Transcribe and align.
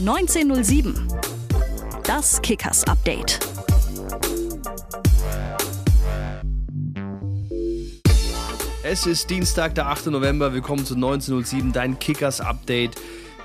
1907. 0.00 0.94
Das 2.04 2.40
Kickers 2.40 2.84
Update. 2.84 3.38
Es 8.82 9.04
ist 9.04 9.28
Dienstag, 9.28 9.74
der 9.74 9.88
8. 9.88 10.06
November. 10.06 10.54
Willkommen 10.54 10.86
zu 10.86 10.94
1907, 10.94 11.72
dein 11.74 11.98
Kickers 11.98 12.40
Update. 12.40 12.96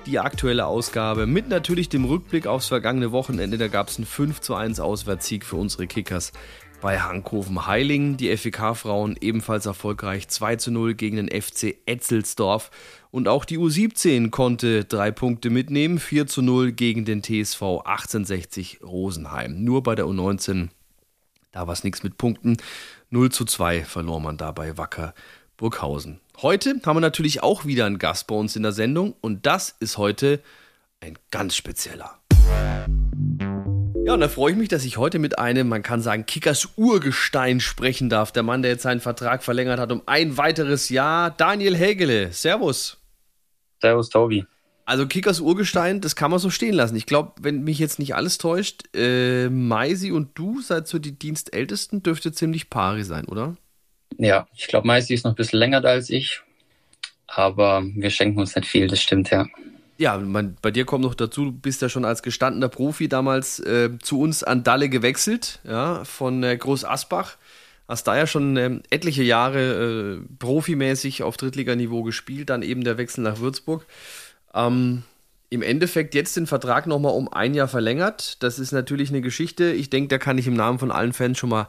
Die 0.05 0.18
aktuelle 0.20 0.66
Ausgabe 0.66 1.26
mit 1.26 1.50
natürlich 1.50 1.90
dem 1.90 2.05
Rückblick 2.05 2.48
aufs 2.48 2.68
vergangene 2.68 3.12
Wochenende. 3.12 3.58
Da 3.58 3.68
gab 3.68 3.90
es 3.90 3.98
einen 3.98 4.06
5 4.06 4.40
zu 4.40 4.56
1 4.56 4.80
Auswärtssieg 4.80 5.44
für 5.44 5.58
unsere 5.58 5.88
Kickers 5.88 6.32
bei 6.80 7.00
Hankhofen 7.00 7.66
Heiling. 7.66 8.16
Die 8.16 8.36
FEK-Frauen 8.36 9.18
ebenfalls 9.20 9.66
erfolgreich 9.66 10.28
2 10.28 10.56
zu 10.58 10.72
0 10.72 10.94
gegen 10.94 11.18
den 11.18 11.30
FC 11.30 11.76
Etzelsdorf. 11.86 12.70
Und 13.16 13.30
auch 13.30 13.46
die 13.46 13.58
U17 13.58 14.30
konnte 14.30 14.84
drei 14.84 15.10
Punkte 15.10 15.50
mitnehmen. 15.50 16.00
4 16.00 16.28
zu 16.28 16.42
0 16.42 16.73
gegen 16.73 17.06
den 17.06 17.23
TSV 17.23 17.62
1860 17.86 18.82
Rosenheim. 18.84 19.64
Nur 19.64 19.84
bei 19.84 19.96
der 19.96 20.04
U19, 20.04 20.68
da 21.54 21.66
war 21.66 21.72
es 21.72 21.86
nichts 21.86 22.04
mit 22.04 22.18
Punkten. 22.18 22.58
0 23.12 23.32
zu 23.32 23.46
2 23.46 23.86
verlor 23.86 24.20
man 24.20 24.36
dabei 24.36 24.78
Wacker 24.78 25.14
Burghausen. 25.56 26.20
Heute 26.42 26.82
haben 26.86 26.98
wir 26.98 27.00
natürlich 27.00 27.42
auch 27.42 27.64
wieder 27.64 27.86
einen 27.86 28.00
Gast 28.00 28.28
bei 28.28 28.36
uns 28.36 28.58
in 28.58 28.64
der 28.64 28.73
Sendung 28.73 29.16
und 29.22 29.45
das 29.45 29.78
ist 29.80 29.98
heute 29.98 30.42
ein 31.00 31.18
ganz 31.32 31.56
spezieller. 31.56 32.20
Ja, 34.04 34.14
und 34.14 34.20
da 34.20 34.28
freue 34.28 34.52
ich 34.52 34.58
mich, 34.58 34.68
dass 34.68 34.84
ich 34.84 34.98
heute 34.98 35.20
mit 35.20 35.40
einem, 35.40 35.70
man 35.70 35.84
kann 35.84 36.02
sagen, 36.02 36.26
Kickers 36.26 36.68
Urgestein 36.76 37.62
sprechen 37.62 38.09
darf. 38.09 38.34
Der 38.34 38.44
Mann, 38.44 38.62
der 38.62 38.72
jetzt 38.72 38.84
seinen 38.84 39.00
Vertrag 39.00 39.42
verlängert 39.42 39.80
hat 39.80 39.94
um 39.94 40.02
ein 40.06 40.36
weiteres 40.36 40.90
Jahr. 40.90 41.32
Daniel 41.32 41.78
Hägele. 41.78 42.34
Servus. 42.34 42.98
Servus, 43.85 44.09
Tobi. 44.09 44.45
Also 44.85 45.07
Kickers 45.07 45.39
Urgestein, 45.39 46.02
das 46.02 46.16
kann 46.16 46.31
man 46.31 46.39
so 46.39 46.49
stehen 46.49 46.73
lassen. 46.73 46.95
Ich 46.95 47.05
glaube, 47.05 47.34
wenn 47.41 47.64
mich 47.64 47.78
jetzt 47.78 48.00
nicht 48.00 48.16
alles 48.16 48.38
täuscht, 48.39 48.83
äh, 48.95 49.50
Maisi 49.50 50.11
und 50.11 50.38
du 50.38 50.61
seid 50.61 50.88
so 50.88 50.97
die 50.97 51.17
Dienstältesten, 51.17 52.02
dürfte 52.02 52.31
ziemlich 52.31 52.69
pari 52.69 53.03
sein, 53.03 53.25
oder? 53.25 53.58
Ja, 54.17 54.47
ich 54.55 54.67
glaube, 54.67 54.88
Maisi 54.88 55.14
ist 55.14 55.23
noch 55.23 55.33
ein 55.33 55.36
bisschen 55.36 55.59
länger 55.59 55.81
da 55.81 55.89
als 55.89 56.09
ich, 56.09 56.42
aber 57.27 57.83
wir 57.83 58.09
schenken 58.09 58.39
uns 58.39 58.55
nicht 58.55 58.67
viel, 58.67 58.88
das 58.88 59.02
stimmt, 59.02 59.30
ja. 59.30 59.45
Ja, 59.97 60.17
man, 60.17 60.58
bei 60.61 60.72
dir 60.72 60.86
kommt 60.86 61.03
noch 61.03 61.16
dazu, 61.16 61.45
du 61.45 61.52
bist 61.52 61.81
ja 61.81 61.89
schon 61.89 62.05
als 62.05 62.22
gestandener 62.22 62.70
Profi 62.70 63.08
damals 63.08 63.59
äh, 63.59 63.92
zu 64.02 64.20
uns 64.20 64.44
an 64.44 64.64
Dalle 64.64 64.89
gewechselt, 64.89 65.59
ja, 65.64 66.03
von 66.05 66.44
äh, 66.44 66.58
Groß 66.58 66.86
Asbach. 66.86 67.38
Hast 67.88 68.08
da 68.08 68.17
ja 68.17 68.25
schon 68.25 68.58
ähm, 68.58 68.81
etliche 68.89 69.23
Jahre 69.23 70.19
äh, 70.19 70.36
profimäßig 70.39 71.23
auf 71.23 71.38
Drittliganiveau 71.38 72.03
gespielt, 72.03 72.50
dann 72.50 72.64
eben 72.64 72.83
der 72.83 72.97
Wechsel 72.97 73.22
nach 73.22 73.39
Würzburg. 73.39 73.86
Ähm, 74.53 75.03
Im 75.50 75.61
Endeffekt 75.61 76.16
jetzt 76.16 76.36
den 76.36 76.47
Vertrag 76.47 76.88
nochmal 76.88 77.14
um 77.14 77.31
ein 77.31 77.53
Jahr 77.53 77.67
verlängert. 77.67 78.42
Das 78.42 78.58
ist 78.58 78.72
natürlich 78.72 79.09
eine 79.09 79.22
Geschichte. 79.22 79.72
Ich 79.72 79.89
denke, 79.89 80.08
da 80.08 80.17
kann 80.17 80.38
ich 80.38 80.47
im 80.47 80.55
Namen 80.55 80.80
von 80.80 80.92
allen 80.92 81.14
Fans 81.14 81.38
schon 81.38 81.50
mal 81.50 81.67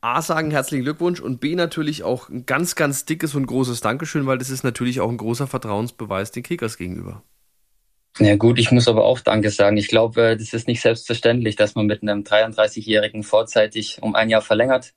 A 0.00 0.20
sagen, 0.20 0.50
herzlichen 0.50 0.84
Glückwunsch 0.84 1.20
und 1.20 1.40
B 1.40 1.54
natürlich 1.54 2.02
auch 2.02 2.28
ein 2.28 2.44
ganz, 2.44 2.74
ganz 2.74 3.06
dickes 3.06 3.34
und 3.34 3.46
großes 3.46 3.80
Dankeschön, 3.80 4.26
weil 4.26 4.36
das 4.36 4.50
ist 4.50 4.62
natürlich 4.62 5.00
auch 5.00 5.08
ein 5.08 5.16
großer 5.16 5.46
Vertrauensbeweis 5.46 6.30
den 6.30 6.42
Kickers 6.42 6.76
gegenüber. 6.76 7.22
Ja 8.18 8.36
gut, 8.36 8.58
ich 8.58 8.70
muss 8.70 8.86
aber 8.86 9.04
auch 9.04 9.20
Danke 9.20 9.50
sagen. 9.50 9.76
Ich 9.76 9.88
glaube, 9.88 10.22
äh, 10.22 10.36
das 10.36 10.52
ist 10.52 10.68
nicht 10.68 10.82
selbstverständlich, 10.82 11.56
dass 11.56 11.74
man 11.74 11.86
mit 11.86 12.02
einem 12.02 12.22
33-Jährigen 12.22 13.22
vorzeitig 13.22 13.98
um 14.02 14.14
ein 14.14 14.28
Jahr 14.28 14.42
verlängert. 14.42 14.92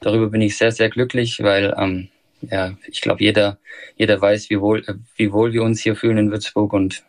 Darüber 0.00 0.28
bin 0.28 0.40
ich 0.40 0.56
sehr, 0.56 0.72
sehr 0.72 0.88
glücklich, 0.88 1.42
weil 1.42 1.74
ähm, 1.78 2.08
ja, 2.42 2.74
ich 2.88 3.00
glaube, 3.00 3.22
jeder, 3.22 3.58
jeder 3.96 4.20
weiß, 4.20 4.50
wie 4.50 4.60
wohl, 4.60 4.84
wie 5.16 5.32
wohl 5.32 5.52
wir 5.52 5.62
uns 5.62 5.80
hier 5.80 5.96
fühlen 5.96 6.18
in 6.18 6.30
Würzburg 6.30 6.72
und 6.72 7.02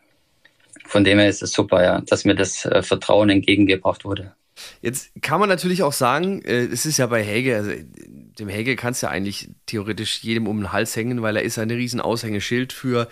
von 0.86 1.04
dem 1.04 1.20
her 1.20 1.30
ist 1.30 1.42
es 1.42 1.54
super, 1.54 1.82
ja, 1.84 2.02
dass 2.02 2.26
mir 2.26 2.36
das 2.36 2.66
äh, 2.66 2.82
Vertrauen 2.84 3.30
entgegengebracht 3.30 4.04
wurde. 4.04 4.34
Jetzt 4.82 5.12
kann 5.22 5.40
man 5.40 5.48
natürlich 5.48 5.84
auch 5.84 5.94
sagen, 5.94 6.42
äh, 6.44 6.66
es 6.66 6.86
ist 6.86 6.98
ja 6.98 7.08
bei 7.08 7.24
Hege, 7.24 7.56
also 7.56 7.72
dem 8.40 8.50
Hege 8.50 8.76
kannst 8.76 9.02
du 9.02 9.08
ja 9.08 9.12
eigentlich 9.12 9.50
theoretisch 9.66 10.22
jedem 10.22 10.48
um 10.48 10.58
den 10.58 10.72
Hals 10.74 10.96
hängen, 10.96 11.22
weil 11.22 11.38
er 11.38 11.44
ist 11.44 11.58
ein 11.60 11.72
riesen 11.72 12.02
Aushängeschild 12.02 12.74
für 12.74 13.08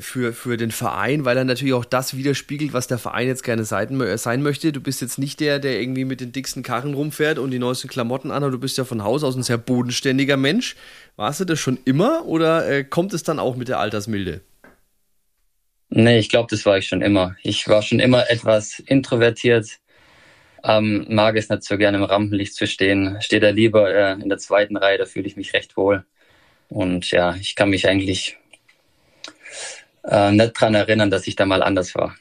für, 0.00 0.32
für 0.32 0.56
den 0.56 0.70
Verein, 0.70 1.24
weil 1.24 1.36
er 1.36 1.44
natürlich 1.44 1.74
auch 1.74 1.84
das 1.84 2.16
widerspiegelt, 2.16 2.72
was 2.72 2.86
der 2.86 2.98
Verein 2.98 3.26
jetzt 3.26 3.42
gerne 3.42 3.64
sein, 3.64 4.00
äh, 4.00 4.16
sein 4.16 4.42
möchte. 4.42 4.70
Du 4.72 4.80
bist 4.80 5.00
jetzt 5.00 5.18
nicht 5.18 5.40
der, 5.40 5.58
der 5.58 5.80
irgendwie 5.80 6.04
mit 6.04 6.20
den 6.20 6.30
dicksten 6.30 6.62
Karren 6.62 6.94
rumfährt 6.94 7.38
und 7.38 7.50
die 7.50 7.58
neuesten 7.58 7.88
Klamotten 7.88 8.30
an, 8.30 8.44
aber 8.44 8.52
du 8.52 8.60
bist 8.60 8.78
ja 8.78 8.84
von 8.84 9.02
Haus 9.02 9.24
aus 9.24 9.34
ein 9.34 9.42
sehr 9.42 9.58
bodenständiger 9.58 10.36
Mensch. 10.36 10.76
Warst 11.16 11.40
du 11.40 11.44
das 11.44 11.58
schon 11.58 11.78
immer 11.84 12.24
oder 12.26 12.68
äh, 12.68 12.84
kommt 12.84 13.12
es 13.12 13.24
dann 13.24 13.40
auch 13.40 13.56
mit 13.56 13.68
der 13.68 13.80
Altersmilde? 13.80 14.40
Nee, 15.90 16.18
ich 16.20 16.28
glaube, 16.28 16.48
das 16.48 16.64
war 16.64 16.78
ich 16.78 16.86
schon 16.86 17.02
immer. 17.02 17.34
Ich 17.42 17.68
war 17.68 17.82
schon 17.82 17.98
immer 17.98 18.30
etwas 18.30 18.78
introvertiert, 18.78 19.78
ähm, 20.64 21.06
mag 21.08 21.36
es 21.36 21.48
nicht 21.48 21.64
so 21.64 21.76
gerne 21.76 21.98
im 21.98 22.04
Rampenlicht 22.04 22.54
zu 22.54 22.66
stehen, 22.66 23.18
stehe 23.20 23.40
da 23.40 23.50
lieber 23.50 23.92
äh, 23.92 24.12
in 24.12 24.28
der 24.28 24.38
zweiten 24.38 24.76
Reihe, 24.76 24.98
da 24.98 25.06
fühle 25.06 25.26
ich 25.26 25.36
mich 25.36 25.52
recht 25.54 25.76
wohl. 25.76 26.04
Und 26.68 27.10
ja, 27.10 27.34
ich 27.34 27.56
kann 27.56 27.70
mich 27.70 27.88
eigentlich 27.88 28.38
äh, 30.04 30.32
nicht 30.32 30.52
dran 30.54 30.74
erinnern, 30.74 31.10
dass 31.10 31.26
ich 31.26 31.36
da 31.36 31.46
mal 31.46 31.62
anders 31.62 31.94
war. 31.94 32.14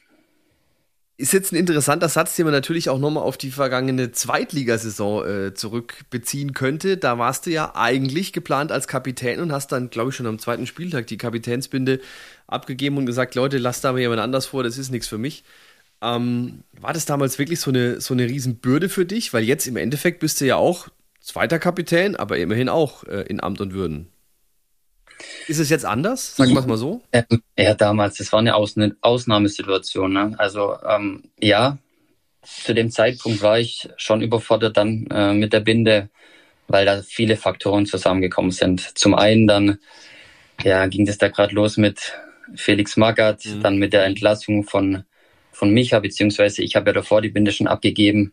Ist 1.18 1.34
jetzt 1.34 1.52
ein 1.52 1.58
interessanter 1.58 2.10
Satz, 2.10 2.36
den 2.36 2.46
man 2.46 2.54
natürlich 2.54 2.90
auch 2.90 2.98
nochmal 2.98 3.22
auf 3.22 3.38
die 3.38 3.52
vergangene 3.52 4.12
Zweitligasaison 4.12 5.28
äh, 5.28 5.54
zurückbeziehen 5.54 6.54
könnte. 6.54 6.98
Da 6.98 7.20
warst 7.20 7.46
du 7.46 7.52
ja 7.52 7.76
eigentlich 7.76 8.34
geplant 8.34 8.72
als 8.72 8.88
Kapitän 8.88 9.40
und 9.40 9.52
hast 9.52 9.72
dann, 9.72 9.92
glaube 9.92 10.10
ich, 10.10 10.16
schon 10.16 10.26
am 10.26 10.40
zweiten 10.40 10.66
Spieltag 10.66 11.06
die 11.08 11.18
Kapitänsbinde 11.18 12.00
abgegeben 12.48 12.98
und 12.98 13.06
gesagt, 13.06 13.36
Leute, 13.36 13.60
lasst 13.60 13.84
da 13.84 13.92
mal 13.92 14.00
jemand 14.00 14.20
anders 14.20 14.48
vor, 14.48 14.64
das 14.64 14.80
ist 14.80 14.90
nichts 14.90 15.08
für 15.08 15.20
mich. 15.20 15.44
Ähm, 16.02 16.64
war 16.80 16.94
das 16.94 17.06
damals 17.06 17.38
wirklich 17.38 17.60
so 17.60 17.70
eine, 17.70 18.02
so 18.02 18.16
eine 18.16 18.26
Riesenbürde 18.28 18.90
für 18.90 19.06
dich? 19.06 19.32
Weil 19.32 19.44
jetzt 19.44 19.68
im 19.68 19.78
Endeffekt 19.78 20.22
bist 20.22 20.42
du 20.42 20.46
ja 20.46 20.56
auch 20.56 20.88
zweiter 21.20 21.60
Kapitän, 21.60 22.16
aber 22.16 22.38
immerhin 22.38 22.68
auch 22.68 23.04
äh, 23.04 23.22
in 23.28 23.44
Amt 23.44 23.62
und 23.62 23.74
Würden. 23.74 24.08
Ist 25.52 25.60
es 25.60 25.70
jetzt 25.70 25.84
anders? 25.84 26.38
Sagen 26.38 26.54
wir 26.54 26.62
es 26.62 26.66
mal 26.66 26.78
so. 26.78 27.02
Ähm, 27.12 27.44
ja, 27.58 27.74
damals, 27.74 28.16
das 28.16 28.32
war 28.32 28.40
eine 28.40 28.56
Ausnahmesituation. 28.56 30.14
Ne? 30.14 30.34
Also 30.38 30.78
ähm, 30.88 31.24
ja, 31.42 31.78
zu 32.42 32.74
dem 32.74 32.90
Zeitpunkt 32.90 33.42
war 33.42 33.60
ich 33.60 33.90
schon 33.98 34.22
überfordert 34.22 34.78
dann 34.78 35.08
äh, 35.08 35.34
mit 35.34 35.52
der 35.52 35.60
Binde, 35.60 36.08
weil 36.70 36.86
da 36.86 37.02
viele 37.02 37.36
Faktoren 37.36 37.86
zusammengekommen 37.86 38.52
sind. 38.52 38.98
Zum 38.98 39.14
einen 39.14 39.46
dann 39.46 39.80
ja, 40.64 40.86
ging 40.86 41.06
das 41.06 41.18
da 41.18 41.28
gerade 41.28 41.54
los 41.54 41.76
mit 41.76 42.14
Felix 42.56 42.96
Magath, 42.96 43.44
mhm. 43.44 43.62
dann 43.62 43.76
mit 43.76 43.92
der 43.92 44.06
Entlassung 44.06 44.64
von, 44.64 45.04
von 45.52 45.70
Micha, 45.74 46.00
beziehungsweise 46.00 46.64
ich 46.64 46.78
habe 46.78 46.92
ja 46.92 46.94
davor 46.94 47.22
die 47.22 47.28
Binde 47.28 47.52
schon 47.52 47.68
abgegeben. 47.68 48.32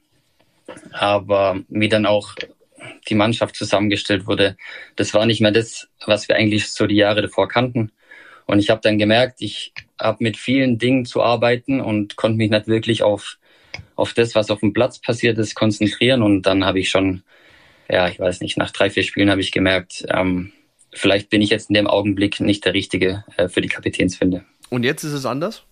Aber 0.93 1.59
wie 1.69 1.89
dann 1.89 2.07
auch 2.07 2.37
die 3.09 3.15
Mannschaft 3.15 3.57
zusammengestellt 3.57 4.27
wurde, 4.27 4.57
das 4.97 5.15
war 5.15 5.27
nicht 5.27 5.41
mehr 5.41 5.51
das, 5.51 5.89
was 6.07 6.29
wir 6.29 6.37
eigentlich 6.37 6.69
so 6.71 6.87
die 6.87 6.97
Jahre 6.97 7.23
davor 7.23 7.49
kannten. 7.49 7.93
Und 8.47 8.61
ich 8.61 8.71
habe 8.71 8.81
dann 8.83 8.99
gemerkt, 8.99 9.41
ich 9.41 9.73
habe 10.01 10.25
mit 10.25 10.37
vielen 10.37 10.79
Dingen 10.79 11.05
zu 11.05 11.23
arbeiten 11.23 11.81
und 11.81 12.17
konnte 12.17 12.39
mich 12.39 12.51
nicht 12.51 12.67
wirklich 12.67 13.03
auf, 13.03 13.39
auf 13.95 14.15
das, 14.15 14.35
was 14.35 14.51
auf 14.51 14.61
dem 14.61 14.73
Platz 14.73 14.99
passiert 14.99 15.39
ist, 15.39 15.55
konzentrieren. 15.55 16.23
Und 16.23 16.43
dann 16.43 16.65
habe 16.65 16.81
ich 16.81 16.89
schon, 16.89 17.23
ja, 17.91 18.09
ich 18.09 18.19
weiß 18.19 18.41
nicht, 18.41 18.57
nach 18.57 18.71
drei, 18.71 18.89
vier 18.89 19.03
Spielen 19.03 19.31
habe 19.31 19.43
ich 19.43 19.53
gemerkt, 19.53 20.07
ähm, 20.09 20.53
vielleicht 20.93 21.29
bin 21.29 21.43
ich 21.43 21.51
jetzt 21.51 21.69
in 21.69 21.75
dem 21.75 21.87
Augenblick 21.87 22.41
nicht 22.41 22.65
der 22.65 22.75
Richtige 22.75 23.25
äh, 23.37 23.49
für 23.49 23.61
die 23.61 23.69
Kapitänsfinde. 23.69 24.45
Und 24.71 24.85
jetzt 24.85 25.05
ist 25.05 25.13
es 25.13 25.27
anders? 25.27 25.65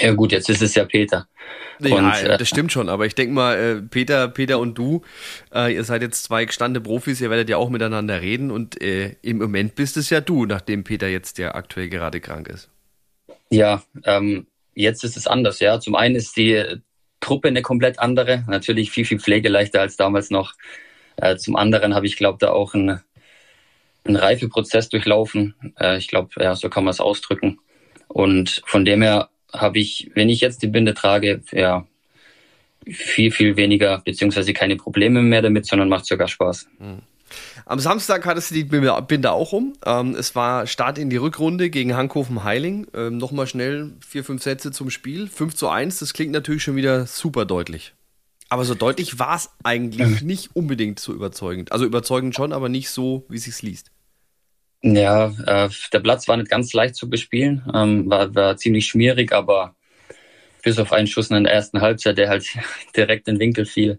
Ja 0.00 0.12
gut, 0.12 0.32
jetzt 0.32 0.48
ist 0.48 0.62
es 0.62 0.74
ja 0.74 0.84
Peter. 0.84 1.26
Ja, 1.80 1.96
und, 1.96 2.12
äh, 2.24 2.38
das 2.38 2.48
stimmt 2.48 2.72
schon, 2.72 2.88
aber 2.88 3.06
ich 3.06 3.14
denke 3.14 3.34
mal, 3.34 3.56
äh, 3.56 3.82
Peter, 3.82 4.28
Peter 4.28 4.58
und 4.58 4.76
du, 4.76 5.02
äh, 5.54 5.74
ihr 5.74 5.84
seid 5.84 6.02
jetzt 6.02 6.24
zwei 6.24 6.44
gestandene 6.44 6.82
Profis, 6.82 7.20
ihr 7.20 7.30
werdet 7.30 7.48
ja 7.48 7.56
auch 7.56 7.70
miteinander 7.70 8.20
reden 8.20 8.50
und 8.50 8.80
äh, 8.82 9.16
im 9.22 9.38
Moment 9.38 9.74
bist 9.74 9.96
es 9.96 10.10
ja 10.10 10.20
du, 10.20 10.46
nachdem 10.46 10.84
Peter 10.84 11.08
jetzt 11.08 11.38
ja 11.38 11.54
aktuell 11.54 11.88
gerade 11.88 12.20
krank 12.20 12.48
ist. 12.48 12.68
Ja, 13.50 13.82
ähm, 14.04 14.46
jetzt 14.74 15.04
ist 15.04 15.16
es 15.16 15.26
anders, 15.26 15.60
ja. 15.60 15.80
Zum 15.80 15.94
einen 15.94 16.16
ist 16.16 16.36
die 16.36 16.80
Truppe 17.20 17.48
eine 17.48 17.62
komplett 17.62 17.98
andere, 17.98 18.44
natürlich 18.48 18.90
viel, 18.90 19.04
viel 19.04 19.20
pflegeleichter 19.20 19.80
als 19.80 19.96
damals 19.96 20.30
noch. 20.30 20.54
Äh, 21.16 21.36
zum 21.36 21.56
anderen 21.56 21.94
habe 21.94 22.06
ich, 22.06 22.16
glaube 22.16 22.38
da 22.40 22.50
auch 22.50 22.74
einen, 22.74 23.00
einen 24.04 24.16
Reifeprozess 24.16 24.88
durchlaufen. 24.88 25.54
Äh, 25.78 25.98
ich 25.98 26.08
glaube, 26.08 26.30
ja, 26.38 26.54
so 26.54 26.68
kann 26.68 26.84
man 26.84 26.92
es 26.92 27.00
ausdrücken. 27.00 27.58
Und 28.06 28.62
von 28.66 28.84
dem 28.84 29.02
her 29.02 29.30
habe 29.52 29.78
ich, 29.78 30.10
wenn 30.14 30.28
ich 30.28 30.40
jetzt 30.40 30.62
die 30.62 30.66
Binde 30.66 30.94
trage, 30.94 31.42
ja, 31.52 31.86
viel, 32.86 33.30
viel 33.30 33.56
weniger, 33.56 33.98
beziehungsweise 33.98 34.52
keine 34.52 34.76
Probleme 34.76 35.22
mehr 35.22 35.42
damit, 35.42 35.66
sondern 35.66 35.88
macht 35.88 36.06
sogar 36.06 36.28
Spaß. 36.28 36.68
Hm. 36.78 37.02
Am 37.66 37.78
Samstag 37.78 38.24
hattest 38.24 38.50
du 38.50 38.54
die 38.54 38.64
Binde 38.64 39.32
auch 39.32 39.52
um. 39.52 39.74
Ähm, 39.84 40.14
es 40.14 40.34
war 40.34 40.66
Start 40.66 40.96
in 40.96 41.10
die 41.10 41.18
Rückrunde 41.18 41.68
gegen 41.68 41.94
Hankhofen 41.94 42.42
Heiling. 42.44 42.86
Ähm, 42.94 43.18
Nochmal 43.18 43.46
schnell 43.46 43.92
vier, 44.06 44.24
fünf 44.24 44.42
Sätze 44.42 44.70
zum 44.72 44.88
Spiel. 44.88 45.28
5 45.28 45.54
zu 45.54 45.68
1, 45.68 45.98
das 45.98 46.14
klingt 46.14 46.32
natürlich 46.32 46.62
schon 46.62 46.76
wieder 46.76 47.06
super 47.06 47.44
deutlich. 47.44 47.92
Aber 48.48 48.64
so 48.64 48.74
deutlich 48.74 49.18
war 49.18 49.36
es 49.36 49.50
eigentlich 49.62 50.22
nicht 50.22 50.56
unbedingt 50.56 50.98
so 50.98 51.12
überzeugend. 51.12 51.72
Also 51.72 51.84
überzeugend 51.84 52.34
schon, 52.34 52.54
aber 52.54 52.70
nicht 52.70 52.88
so, 52.88 53.26
wie 53.28 53.36
es 53.36 53.44
sich 53.44 53.60
liest. 53.60 53.90
Ja, 54.82 55.26
äh, 55.46 55.68
der 55.92 56.00
Platz 56.00 56.28
war 56.28 56.36
nicht 56.36 56.50
ganz 56.50 56.72
leicht 56.72 56.94
zu 56.94 57.10
bespielen, 57.10 57.64
ähm, 57.74 58.08
war, 58.08 58.32
war 58.34 58.56
ziemlich 58.56 58.86
schmierig, 58.86 59.32
aber 59.32 59.74
bis 60.62 60.78
auf 60.78 60.92
einen 60.92 61.08
Schuss 61.08 61.30
in 61.30 61.44
der 61.44 61.52
ersten 61.52 61.80
Halbzeit, 61.80 62.18
der 62.18 62.28
halt 62.28 62.46
direkt 62.96 63.26
in 63.26 63.34
den 63.34 63.40
Winkel 63.40 63.66
fiel, 63.66 63.98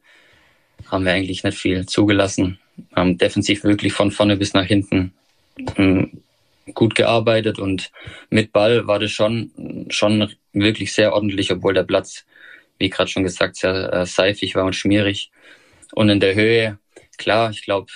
haben 0.88 1.06
wir 1.06 1.12
eigentlich 1.12 1.44
nicht 1.44 1.58
viel 1.58 1.86
zugelassen. 1.86 2.60
Haben 2.96 3.18
defensiv 3.18 3.64
wirklich 3.64 3.92
von 3.92 4.12
vorne 4.12 4.38
bis 4.38 4.54
nach 4.54 4.66
hinten 4.66 5.14
ähm, 5.76 6.22
gut 6.74 6.96
gearbeitet 6.96 7.60
und 7.60 7.92
mit 8.30 8.54
Ball 8.54 8.88
war 8.88 9.00
das 9.00 9.12
schon, 9.12 9.88
schon 9.90 10.34
wirklich 10.54 10.94
sehr 10.94 11.14
ordentlich, 11.14 11.52
obwohl 11.52 11.74
der 11.74 11.84
Platz, 11.84 12.26
wie 12.78 12.90
gerade 12.90 13.10
schon 13.10 13.24
gesagt, 13.24 13.58
sehr 13.58 13.92
äh, 13.92 14.06
seifig 14.06 14.56
war 14.56 14.64
und 14.64 14.76
schmierig. 14.76 15.32
Und 15.94 16.10
in 16.10 16.20
der 16.20 16.36
Höhe, 16.36 16.78
klar, 17.18 17.50
ich 17.50 17.64
glaube, 17.64 17.92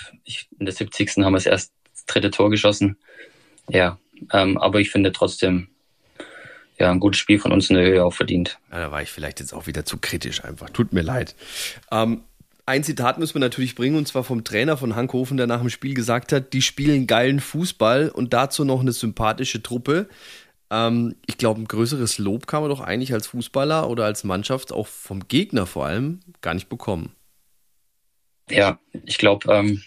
in 0.58 0.66
der 0.66 0.74
70. 0.74 1.24
haben 1.24 1.32
wir 1.32 1.38
das 1.38 1.46
erst 1.46 1.72
das 2.06 2.14
dritte 2.14 2.30
Tor 2.30 2.50
geschossen. 2.50 2.96
Ja, 3.68 3.98
ähm, 4.32 4.58
aber 4.58 4.80
ich 4.80 4.90
finde 4.90 5.12
trotzdem, 5.12 5.68
ja, 6.78 6.90
ein 6.90 7.00
gutes 7.00 7.20
Spiel 7.20 7.38
von 7.38 7.52
uns 7.52 7.70
in 7.70 7.76
der 7.76 7.86
Höhe 7.86 8.04
auch 8.04 8.12
verdient. 8.12 8.58
Ja, 8.70 8.80
da 8.80 8.90
war 8.90 9.02
ich 9.02 9.10
vielleicht 9.10 9.40
jetzt 9.40 9.52
auch 9.52 9.66
wieder 9.66 9.84
zu 9.84 9.98
kritisch 9.98 10.44
einfach. 10.44 10.70
Tut 10.70 10.92
mir 10.92 11.02
leid. 11.02 11.34
Ähm, 11.92 12.22
ein 12.66 12.82
Zitat 12.82 13.18
müssen 13.18 13.34
wir 13.34 13.40
natürlich 13.40 13.74
bringen, 13.74 13.96
und 13.96 14.08
zwar 14.08 14.24
vom 14.24 14.42
Trainer 14.42 14.76
von 14.76 14.96
Hankhofen, 14.96 15.36
der 15.36 15.46
nach 15.46 15.60
dem 15.60 15.68
Spiel 15.68 15.94
gesagt 15.94 16.32
hat, 16.32 16.52
die 16.52 16.62
spielen 16.62 17.06
geilen 17.06 17.40
Fußball 17.40 18.08
und 18.08 18.32
dazu 18.32 18.64
noch 18.64 18.80
eine 18.80 18.92
sympathische 18.92 19.62
Truppe. 19.62 20.08
Ähm, 20.70 21.14
ich 21.26 21.36
glaube, 21.36 21.60
ein 21.60 21.68
größeres 21.68 22.18
Lob 22.18 22.46
kann 22.46 22.62
man 22.62 22.70
doch 22.70 22.80
eigentlich 22.80 23.12
als 23.12 23.26
Fußballer 23.28 23.88
oder 23.88 24.06
als 24.06 24.24
Mannschaft, 24.24 24.72
auch 24.72 24.86
vom 24.86 25.28
Gegner 25.28 25.66
vor 25.66 25.86
allem, 25.86 26.20
gar 26.40 26.54
nicht 26.54 26.68
bekommen. 26.68 27.12
Ja, 28.50 28.78
ich 29.04 29.18
glaube, 29.18 29.52
ähm, 29.52 29.82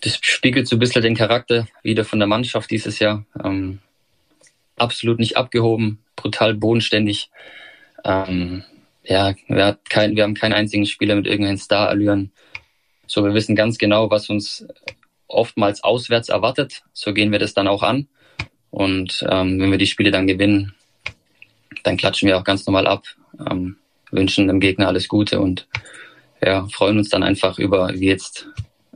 das 0.00 0.18
spiegelt 0.22 0.68
so 0.68 0.76
ein 0.76 0.78
bisschen 0.78 1.02
den 1.02 1.16
Charakter 1.16 1.66
wieder 1.82 2.04
von 2.04 2.18
der 2.18 2.28
Mannschaft 2.28 2.70
dieses 2.70 2.98
Jahr. 2.98 3.24
Ähm, 3.42 3.80
absolut 4.76 5.18
nicht 5.18 5.36
abgehoben, 5.36 5.98
brutal 6.16 6.54
bodenständig. 6.54 7.30
Ähm, 8.04 8.64
ja, 9.04 9.34
wir, 9.48 9.78
kein, 9.88 10.16
wir 10.16 10.22
haben 10.22 10.34
keinen 10.34 10.52
einzigen 10.52 10.86
Spieler 10.86 11.16
mit 11.16 11.26
irgendeinen 11.26 11.58
Star-Allüren. 11.58 12.30
So, 13.06 13.24
wir 13.24 13.34
wissen 13.34 13.56
ganz 13.56 13.78
genau, 13.78 14.10
was 14.10 14.28
uns 14.28 14.66
oftmals 15.26 15.82
auswärts 15.82 16.28
erwartet. 16.28 16.82
So 16.92 17.12
gehen 17.12 17.32
wir 17.32 17.38
das 17.38 17.54
dann 17.54 17.68
auch 17.68 17.82
an. 17.82 18.06
Und 18.70 19.24
ähm, 19.28 19.58
wenn 19.60 19.70
wir 19.70 19.78
die 19.78 19.86
Spiele 19.86 20.10
dann 20.10 20.26
gewinnen, 20.26 20.74
dann 21.82 21.96
klatschen 21.96 22.28
wir 22.28 22.38
auch 22.38 22.44
ganz 22.44 22.66
normal 22.66 22.86
ab, 22.86 23.04
ähm, 23.50 23.76
wünschen 24.10 24.48
dem 24.48 24.60
Gegner 24.60 24.88
alles 24.88 25.08
Gute 25.08 25.40
und 25.40 25.66
ja, 26.42 26.66
freuen 26.68 26.98
uns 26.98 27.08
dann 27.08 27.22
einfach 27.22 27.58
über, 27.58 27.90
wie 27.94 28.06
jetzt 28.06 28.46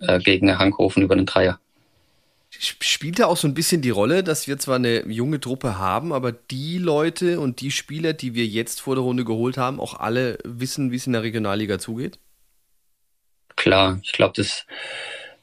äh, 0.03 0.19
gegen 0.19 0.59
Hankhofen 0.59 1.03
über 1.03 1.17
den 1.17 1.27
Dreier 1.27 1.59
spielt 2.59 3.19
da 3.19 3.27
auch 3.27 3.37
so 3.37 3.49
ein 3.49 3.55
bisschen 3.55 3.83
die 3.83 3.91
Rolle, 3.91 4.23
dass 4.23 4.47
wir 4.47 4.59
zwar 4.59 4.77
eine 4.77 5.07
junge 5.09 5.41
Truppe 5.41 5.79
haben, 5.79 6.13
aber 6.13 6.33
die 6.33 6.79
Leute 6.79 7.41
und 7.41 7.61
die 7.61 7.71
Spieler, 7.71 8.13
die 8.13 8.35
wir 8.35 8.47
jetzt 8.47 8.81
vor 8.81 8.95
der 8.95 9.03
Runde 9.03 9.25
geholt 9.25 9.57
haben, 9.57 9.81
auch 9.81 9.99
alle 9.99 10.39
wissen, 10.45 10.93
wie 10.93 10.97
es 10.97 11.07
in 11.07 11.13
der 11.13 11.23
Regionalliga 11.23 11.79
zugeht? 11.79 12.19
Klar, 13.57 14.01
ich 14.03 14.13
glaube, 14.13 14.35
das 14.37 14.67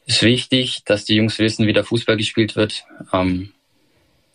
ist 0.06 0.24
wichtig, 0.24 0.84
dass 0.86 1.06
die 1.06 1.16
Jungs 1.16 1.40
wissen, 1.40 1.68
wie 1.68 1.74
der 1.74 1.84
Fußball 1.84 2.18
gespielt 2.18 2.56
wird. 2.56 2.84
Ähm, 3.12 3.54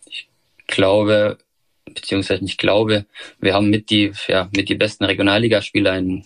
ich 0.05 0.27
glaube, 0.67 1.37
beziehungsweise 1.85 2.43
nicht 2.43 2.57
glaube, 2.57 3.05
wir 3.39 3.53
haben 3.53 3.69
mit 3.69 3.89
die, 3.89 4.11
ja, 4.27 4.49
mit 4.55 4.69
die 4.69 4.75
besten 4.75 5.05
Regionalligaspieler 5.05 5.97
in, 5.97 6.25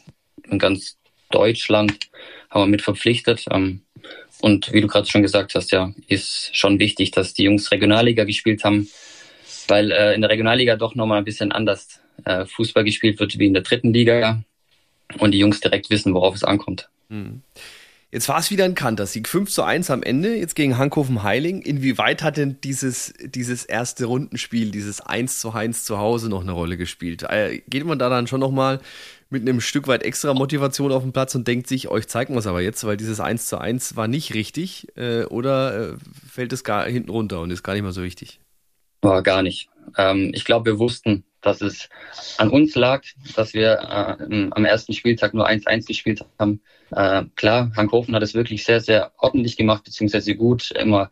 in 0.49 0.59
ganz 0.59 0.97
Deutschland 1.31 2.09
haben 2.49 2.63
wir 2.63 2.67
mit 2.67 2.81
verpflichtet. 2.81 3.45
Ähm, 3.51 3.81
und 4.41 4.71
wie 4.71 4.81
du 4.81 4.87
gerade 4.87 5.09
schon 5.09 5.21
gesagt 5.21 5.55
hast, 5.55 5.71
ja, 5.71 5.93
ist 6.07 6.55
schon 6.55 6.79
wichtig, 6.79 7.11
dass 7.11 7.33
die 7.33 7.43
Jungs 7.43 7.71
Regionalliga 7.71 8.23
gespielt 8.23 8.63
haben, 8.63 8.89
weil 9.67 9.91
äh, 9.91 10.13
in 10.13 10.21
der 10.21 10.29
Regionalliga 10.29 10.75
doch 10.75 10.95
nochmal 10.95 11.19
ein 11.19 11.25
bisschen 11.25 11.51
anders 11.51 11.99
äh, 12.25 12.45
Fußball 12.45 12.83
gespielt 12.83 13.19
wird 13.19 13.37
wie 13.37 13.47
in 13.47 13.53
der 13.53 13.63
dritten 13.63 13.93
Liga 13.93 14.43
und 15.17 15.31
die 15.31 15.39
Jungs 15.39 15.59
direkt 15.59 15.89
wissen, 15.89 16.13
worauf 16.13 16.35
es 16.35 16.43
ankommt. 16.43 16.89
Mhm. 17.09 17.41
Jetzt 18.11 18.27
war 18.27 18.39
es 18.39 18.49
wieder 18.49 18.65
ein 18.65 18.73
Kantersieg. 18.73 19.27
5 19.27 19.51
zu 19.51 19.61
1 19.61 19.91
am 19.91 20.01
Ende, 20.01 20.35
jetzt 20.35 20.55
gegen 20.55 20.79
Hankhofen 20.79 21.21
Heiling. 21.21 21.61
Inwieweit 21.61 22.23
hat 22.23 22.37
denn 22.37 22.57
dieses, 22.63 23.13
dieses 23.23 23.65
erste 23.65 24.05
Rundenspiel, 24.05 24.71
dieses 24.71 24.99
1 24.99 25.39
zu 25.39 25.51
1 25.51 25.83
zu 25.83 25.99
Hause 25.99 26.27
noch 26.27 26.41
eine 26.41 26.53
Rolle 26.53 26.75
gespielt? 26.75 27.21
Äh, 27.23 27.61
geht 27.67 27.85
man 27.85 27.99
da 27.99 28.09
dann 28.09 28.25
schon 28.25 28.39
nochmal 28.39 28.79
mit 29.29 29.43
einem 29.43 29.61
Stück 29.61 29.87
weit 29.87 30.03
extra 30.03 30.33
Motivation 30.33 30.91
auf 30.91 31.03
den 31.03 31.13
Platz 31.13 31.35
und 31.35 31.47
denkt 31.47 31.67
sich, 31.67 31.87
euch 31.87 32.07
zeigen 32.07 32.33
wir 32.33 32.39
es 32.39 32.47
aber 32.47 32.61
jetzt, 32.61 32.83
weil 32.83 32.97
dieses 32.97 33.19
1 33.19 33.47
zu 33.47 33.59
1 33.59 33.95
war 33.95 34.07
nicht 34.07 34.33
richtig 34.33 34.87
äh, 34.95 35.23
oder 35.25 35.91
äh, 35.91 35.97
fällt 36.27 36.51
es 36.51 36.63
gar 36.63 36.85
hinten 36.85 37.11
runter 37.11 37.41
und 37.41 37.51
ist 37.51 37.63
gar 37.63 37.73
nicht 37.73 37.83
mehr 37.83 37.91
so 37.91 38.03
wichtig? 38.03 38.39
War 39.01 39.21
gar 39.21 39.43
nicht. 39.43 39.69
Ähm, 39.97 40.31
ich 40.33 40.45
glaube, 40.45 40.71
wir 40.71 40.79
wussten, 40.79 41.23
dass 41.41 41.61
es 41.61 41.89
an 42.37 42.49
uns 42.49 42.75
lag, 42.75 43.03
dass 43.35 43.53
wir 43.53 44.17
äh, 44.19 44.49
am 44.51 44.65
ersten 44.65 44.93
Spieltag 44.93 45.33
nur 45.33 45.47
1-1 45.47 45.87
gespielt 45.87 46.25
haben. 46.37 46.61
Äh, 46.91 47.23
klar, 47.35 47.71
Hankhofen 47.75 48.15
hat 48.15 48.23
es 48.23 48.33
wirklich 48.33 48.63
sehr, 48.63 48.81
sehr 48.81 49.13
ordentlich 49.17 49.55
gemacht, 49.55 49.83
beziehungsweise 49.83 50.35
gut, 50.35 50.71
immer 50.71 51.11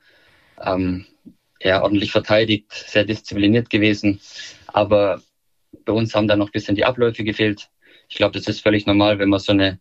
ähm, 0.62 1.06
ja, 1.62 1.82
ordentlich 1.82 2.12
verteidigt, 2.12 2.72
sehr 2.74 3.06
diszipliniert 3.06 3.70
gewesen. 3.70 4.20
Aber 4.68 5.22
bei 5.86 5.94
uns 5.94 6.14
haben 6.14 6.28
da 6.28 6.36
noch 6.36 6.48
ein 6.48 6.52
bisschen 6.52 6.76
die 6.76 6.86
Abläufe 6.86 7.24
gefehlt. 7.24 7.70
Ich 8.10 8.16
glaube, 8.16 8.38
das 8.38 8.48
ist 8.48 8.62
völlig 8.62 8.86
normal, 8.86 9.20
wenn 9.20 9.30
man 9.30 9.40
so 9.40 9.52
eine 9.52 9.80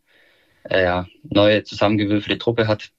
äh, 0.64 1.02
neue 1.22 1.62
zusammengewürfelte 1.64 2.38
Truppe 2.38 2.66
hat. 2.66 2.90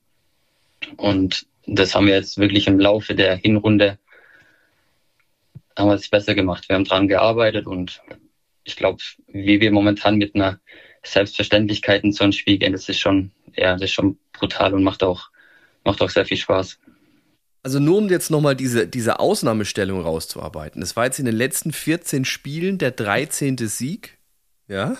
Und 0.95 1.45
das 1.65 1.95
haben 1.95 2.07
wir 2.07 2.15
jetzt 2.15 2.37
wirklich 2.37 2.67
im 2.67 2.79
Laufe 2.79 3.15
der 3.15 3.35
Hinrunde 3.35 3.97
haben 5.77 5.89
wir 5.89 5.95
es 5.95 6.09
besser 6.09 6.33
gemacht. 6.33 6.67
Wir 6.67 6.75
haben 6.75 6.85
dran 6.85 7.07
gearbeitet 7.07 7.67
und 7.67 8.01
ich 8.63 8.75
glaube, 8.75 9.01
wie 9.27 9.61
wir 9.61 9.71
momentan 9.71 10.17
mit 10.17 10.35
einer 10.35 10.59
Selbstverständlichkeit 11.03 12.03
in 12.03 12.11
so 12.11 12.23
ein 12.23 12.33
Spiel 12.33 12.57
gehen, 12.57 12.73
das 12.73 12.89
ist 12.89 12.99
schon, 12.99 13.31
ja, 13.55 13.73
das 13.73 13.83
ist 13.83 13.91
schon 13.91 14.17
brutal 14.33 14.73
und 14.73 14.83
macht 14.83 15.03
auch, 15.03 15.29
macht 15.83 16.01
auch 16.01 16.09
sehr 16.09 16.25
viel 16.25 16.37
Spaß. 16.37 16.79
Also 17.63 17.79
nur 17.79 17.97
um 17.97 18.09
jetzt 18.09 18.31
nochmal 18.31 18.55
diese, 18.55 18.87
diese 18.87 19.19
Ausnahmestellung 19.19 20.01
rauszuarbeiten. 20.01 20.81
Das 20.81 20.95
war 20.95 21.05
jetzt 21.05 21.19
in 21.19 21.25
den 21.25 21.35
letzten 21.35 21.71
14 21.71 22.25
Spielen 22.25 22.77
der 22.77 22.91
13. 22.91 23.57
Sieg. 23.57 24.16
Ja. 24.67 24.97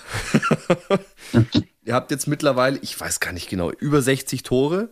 Ihr 1.84 1.94
habt 1.94 2.12
jetzt 2.12 2.28
mittlerweile, 2.28 2.80
ich 2.82 3.00
weiß 3.00 3.20
gar 3.20 3.34
nicht 3.34 3.50
genau, 3.50 3.72
über 3.72 4.02
60 4.02 4.44
Tore. 4.44 4.90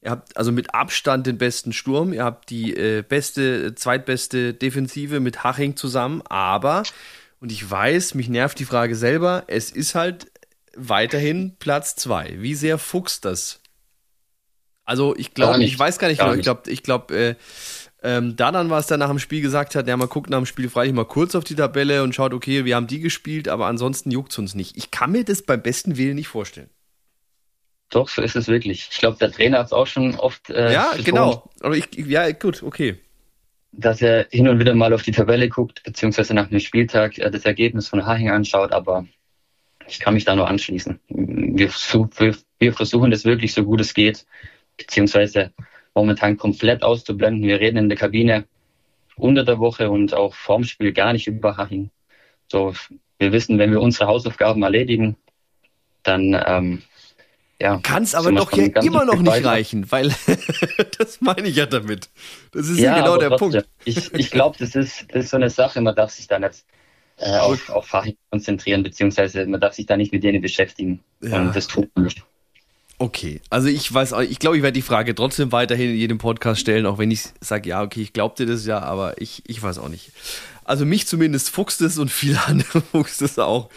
Ihr 0.00 0.10
habt 0.10 0.36
also 0.36 0.52
mit 0.52 0.74
Abstand 0.74 1.26
den 1.26 1.38
besten 1.38 1.72
Sturm. 1.72 2.12
Ihr 2.12 2.24
habt 2.24 2.50
die 2.50 2.74
äh, 2.74 3.02
beste, 3.02 3.74
zweitbeste 3.74 4.54
Defensive 4.54 5.20
mit 5.20 5.44
Haching 5.44 5.76
zusammen. 5.76 6.22
Aber, 6.28 6.84
und 7.40 7.50
ich 7.50 7.68
weiß, 7.68 8.14
mich 8.14 8.28
nervt 8.28 8.58
die 8.58 8.64
Frage 8.64 8.94
selber, 8.94 9.44
es 9.48 9.70
ist 9.70 9.94
halt 9.94 10.30
weiterhin 10.76 11.56
Platz 11.58 11.96
zwei. 11.96 12.36
Wie 12.38 12.54
sehr 12.54 12.78
fuchst 12.78 13.24
das? 13.24 13.60
Also 14.84 15.14
ich 15.16 15.34
glaube, 15.34 15.62
ich 15.62 15.78
weiß 15.78 15.98
gar 15.98 16.08
nicht 16.08 16.18
genau. 16.20 16.32
Ich 16.32 16.42
glaube, 16.42 16.70
ich 16.70 16.82
glaube, 16.82 17.14
äh, 17.14 17.34
ähm, 18.02 18.36
da 18.36 18.52
dann 18.52 18.70
es 18.70 18.86
dann 18.86 19.00
nach 19.00 19.08
dem 19.08 19.18
Spiel 19.18 19.40
gesagt 19.40 19.74
hat, 19.74 19.88
ja, 19.88 19.96
mal 19.96 20.06
guckt 20.06 20.30
nach 20.30 20.38
dem 20.38 20.46
Spiel 20.46 20.68
freilich 20.68 20.94
mal 20.94 21.04
kurz 21.04 21.34
auf 21.34 21.44
die 21.44 21.56
Tabelle 21.56 22.02
und 22.02 22.14
schaut, 22.14 22.32
okay, 22.32 22.64
wir 22.64 22.76
haben 22.76 22.86
die 22.86 23.00
gespielt, 23.00 23.48
aber 23.48 23.66
ansonsten 23.66 24.10
juckt 24.10 24.32
es 24.32 24.38
uns 24.38 24.54
nicht. 24.54 24.76
Ich 24.76 24.90
kann 24.90 25.12
mir 25.12 25.24
das 25.24 25.42
beim 25.42 25.62
besten 25.62 25.96
Willen 25.96 26.14
nicht 26.14 26.28
vorstellen. 26.28 26.70
Doch, 27.90 28.08
so 28.08 28.22
ist 28.22 28.36
es 28.36 28.48
wirklich. 28.48 28.88
Ich 28.92 28.98
glaube, 28.98 29.16
der 29.18 29.32
Trainer 29.32 29.58
hat 29.58 29.66
es 29.66 29.72
auch 29.72 29.86
schon 29.86 30.14
oft. 30.14 30.50
Äh, 30.50 30.72
ja, 30.72 30.90
betont, 30.90 31.04
genau. 31.04 31.50
Aber 31.60 31.76
ich, 31.76 31.88
ja, 31.96 32.30
gut, 32.32 32.62
okay. 32.62 32.98
Dass 33.72 34.00
er 34.02 34.26
hin 34.30 34.48
und 34.48 34.58
wieder 34.58 34.74
mal 34.74 34.92
auf 34.92 35.02
die 35.02 35.12
Tabelle 35.12 35.48
guckt, 35.48 35.82
beziehungsweise 35.82 36.34
nach 36.34 36.50
einem 36.50 36.60
Spieltag 36.60 37.18
äh, 37.18 37.30
das 37.30 37.44
Ergebnis 37.44 37.88
von 37.88 38.06
Haching 38.06 38.30
anschaut, 38.30 38.72
aber 38.72 39.06
ich 39.88 39.98
kann 39.98 40.14
mich 40.14 40.24
da 40.24 40.36
nur 40.36 40.48
anschließen. 40.48 41.00
Wir, 41.08 41.70
wir, 41.70 42.36
wir 42.58 42.72
versuchen 42.74 43.10
das 43.10 43.24
wirklich 43.24 43.54
so 43.54 43.64
gut 43.64 43.80
es 43.80 43.94
geht, 43.94 44.26
beziehungsweise 44.76 45.52
momentan 45.94 46.36
komplett 46.36 46.82
auszublenden. 46.82 47.42
Wir 47.42 47.60
reden 47.60 47.76
in 47.78 47.88
der 47.88 47.98
Kabine 47.98 48.44
unter 49.16 49.44
der 49.44 49.58
Woche 49.58 49.90
und 49.90 50.14
auch 50.14 50.34
vorm 50.34 50.64
Spiel 50.64 50.92
gar 50.92 51.12
nicht 51.12 51.26
über 51.26 51.56
Haching. 51.56 51.90
So, 52.50 52.74
wir 53.18 53.32
wissen, 53.32 53.58
wenn 53.58 53.70
wir 53.70 53.80
unsere 53.80 54.06
Hausaufgaben 54.06 54.62
erledigen, 54.62 55.16
dann 56.02 56.40
ähm, 56.46 56.82
ja. 57.60 57.78
Kann 57.82 58.04
es 58.04 58.14
aber 58.14 58.30
doch 58.30 58.52
ja 58.52 58.66
immer 58.82 59.04
noch 59.04 59.20
nicht 59.20 59.44
reichen, 59.44 59.90
weil 59.90 60.14
das 60.98 61.20
meine 61.20 61.48
ich 61.48 61.56
ja 61.56 61.66
damit. 61.66 62.08
Das 62.52 62.68
ist 62.68 62.78
ja, 62.78 62.96
ja 62.96 63.02
genau 63.02 63.16
der 63.16 63.30
trotzdem. 63.30 63.50
Punkt. 63.50 63.68
Ich, 63.84 64.14
ich 64.14 64.30
glaube, 64.30 64.56
das 64.58 64.76
ist, 64.76 65.06
das 65.12 65.24
ist 65.24 65.30
so 65.30 65.36
eine 65.36 65.50
Sache, 65.50 65.80
man 65.80 65.96
darf 65.96 66.12
sich 66.12 66.28
da 66.28 66.38
nicht 66.38 66.64
äh, 67.16 67.36
auf, 67.38 67.68
auf 67.70 67.86
Faching 67.86 68.16
konzentrieren, 68.30 68.84
beziehungsweise 68.84 69.44
man 69.46 69.60
darf 69.60 69.74
sich 69.74 69.86
da 69.86 69.96
nicht 69.96 70.12
mit 70.12 70.22
denen 70.22 70.40
beschäftigen. 70.40 71.00
Ja. 71.20 71.40
Und 71.40 71.56
das 71.56 71.66
tut 71.66 71.90
man 71.96 72.04
nicht. 72.04 72.22
Okay, 73.00 73.40
also 73.48 73.68
ich 73.68 73.92
weiß, 73.94 74.12
ich 74.28 74.40
glaube, 74.40 74.56
ich 74.56 74.62
werde 74.64 74.72
die 74.72 74.82
Frage 74.82 75.14
trotzdem 75.14 75.52
weiterhin 75.52 75.90
in 75.90 75.96
jedem 75.96 76.18
Podcast 76.18 76.60
stellen, 76.60 76.84
auch 76.84 76.98
wenn 76.98 77.12
ich 77.12 77.28
sage, 77.40 77.68
ja, 77.68 77.82
okay, 77.82 78.02
ich 78.02 78.12
glaubte 78.12 78.44
das 78.44 78.66
ja, 78.66 78.80
aber 78.80 79.20
ich, 79.20 79.42
ich 79.46 79.62
weiß 79.62 79.78
auch 79.78 79.88
nicht. 79.88 80.10
Also 80.68 80.84
mich 80.84 81.06
zumindest 81.06 81.48
fuchst 81.48 81.80
es 81.80 81.96
und 81.96 82.10
viele 82.10 82.38
andere 82.46 82.82
fuchst 82.82 83.22
es 83.22 83.38
auch. 83.38 83.70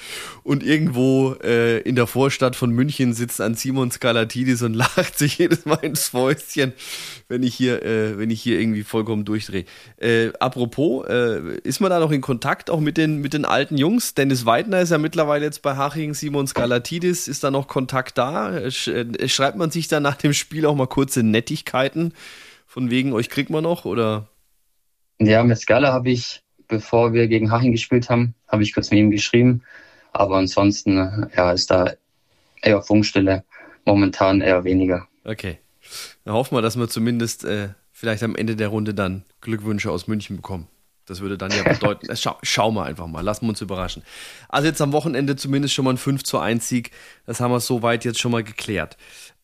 Und 0.44 0.62
irgendwo 0.62 1.36
äh, 1.42 1.80
in 1.80 1.96
der 1.96 2.06
Vorstadt 2.06 2.58
von 2.58 2.72
München 2.72 3.14
sitzt 3.14 3.40
ein 3.40 3.56
Simon 3.56 3.92
Skalatidis 3.92 4.62
und 4.62 4.74
lacht 4.76 5.18
sich 5.18 5.38
jedes 5.38 5.64
Mal 5.66 5.80
ins 5.84 6.10
Fäustchen, 6.10 6.74
wenn 7.30 7.44
ich 7.44 7.56
hier, 7.56 7.82
äh, 7.82 8.18
wenn 8.18 8.30
ich 8.30 8.42
hier 8.42 8.60
irgendwie 8.60 8.84
vollkommen 8.84 9.24
durchdrehe. 9.24 9.64
Äh, 10.02 10.34
apropos, 10.42 11.08
äh, 11.08 11.60
ist 11.64 11.80
man 11.80 11.92
da 11.92 12.02
noch 12.02 12.12
in 12.12 12.20
Kontakt 12.20 12.70
auch 12.70 12.82
mit 12.82 12.98
den, 12.98 13.22
mit 13.22 13.32
den 13.32 13.46
alten 13.46 13.78
Jungs? 13.78 14.14
Dennis 14.14 14.46
Weidner 14.46 14.82
ist 14.82 14.92
ja 14.92 14.98
mittlerweile 14.98 15.46
jetzt 15.46 15.62
bei 15.62 15.78
Haching, 15.78 16.14
Simon 16.14 16.46
Skalatidis, 16.46 17.30
ist 17.30 17.46
da 17.46 17.52
noch 17.52 17.70
Kontakt 17.70 18.18
da? 18.18 18.70
Sch 18.70 18.90
äh, 18.90 19.30
schreibt 19.30 19.56
man 19.56 19.72
sich 19.72 19.88
da 19.88 20.02
nach 20.02 20.18
dem 20.18 20.34
Spiel 20.34 20.66
auch 20.66 20.76
mal 20.76 20.88
kurze 20.88 21.24
Nettigkeiten? 21.24 22.14
Von 22.68 22.90
wegen, 22.90 23.14
euch 23.14 23.30
kriegt 23.30 23.50
man 23.50 23.64
noch, 23.64 23.86
oder? 23.86 24.28
Ja, 25.20 25.42
mit 25.44 25.58
Skala 25.58 25.94
habe 25.94 26.10
ich 26.10 26.42
bevor 26.72 27.14
wir 27.14 27.28
gegen 27.28 27.52
Haching 27.52 27.74
gespielt 27.74 28.10
haben, 28.10 28.34
habe 28.48 28.64
ich 28.64 28.74
kurz 28.74 28.90
mit 28.90 29.00
ihm 29.00 29.12
geschrieben. 29.12 29.62
Aber 30.14 30.38
ansonsten 30.38 31.30
ja, 31.36 31.52
ist 31.52 31.70
da 31.70 31.94
eher 32.62 32.82
Funkstille, 32.82 33.44
momentan 33.86 34.42
eher 34.42 34.64
weniger. 34.64 35.08
Okay. 35.24 35.60
Dann 36.24 36.34
hoffen 36.34 36.56
wir, 36.56 36.62
dass 36.62 36.78
wir 36.78 36.88
zumindest 36.88 37.44
äh, 37.44 37.70
vielleicht 37.92 38.24
am 38.24 38.36
Ende 38.36 38.56
der 38.56 38.70
Runde 38.70 38.94
dann 38.94 39.24
Glückwünsche 39.42 39.92
aus 39.92 40.08
München 40.08 40.38
bekommen. 40.38 40.68
Das 41.06 41.20
würde 41.20 41.38
dann 41.38 41.52
ja 41.52 41.64
bedeuten, 41.74 42.10
äh, 42.10 42.16
schau, 42.16 42.38
schauen 42.42 42.74
wir 42.76 42.86
einfach 42.86 43.08
mal, 43.08 43.22
lassen 43.22 43.46
wir 43.46 43.50
uns 43.50 43.62
überraschen. 43.62 44.04
Also 44.48 44.68
jetzt 44.68 44.82
am 44.82 44.94
Wochenende 44.94 45.36
zumindest 45.36 45.74
schon 45.74 45.86
mal 45.86 45.92
ein 45.92 45.98
5 45.98 46.24
zu 46.24 46.40
1 46.40 46.68
Sieg. 46.68 46.92
Das 47.26 47.42
haben 47.42 47.52
wir 47.52 47.60
soweit 47.60 48.06
jetzt 48.06 48.20
schon 48.20 48.32
mal 48.32 48.44
geklärt. 48.44 48.98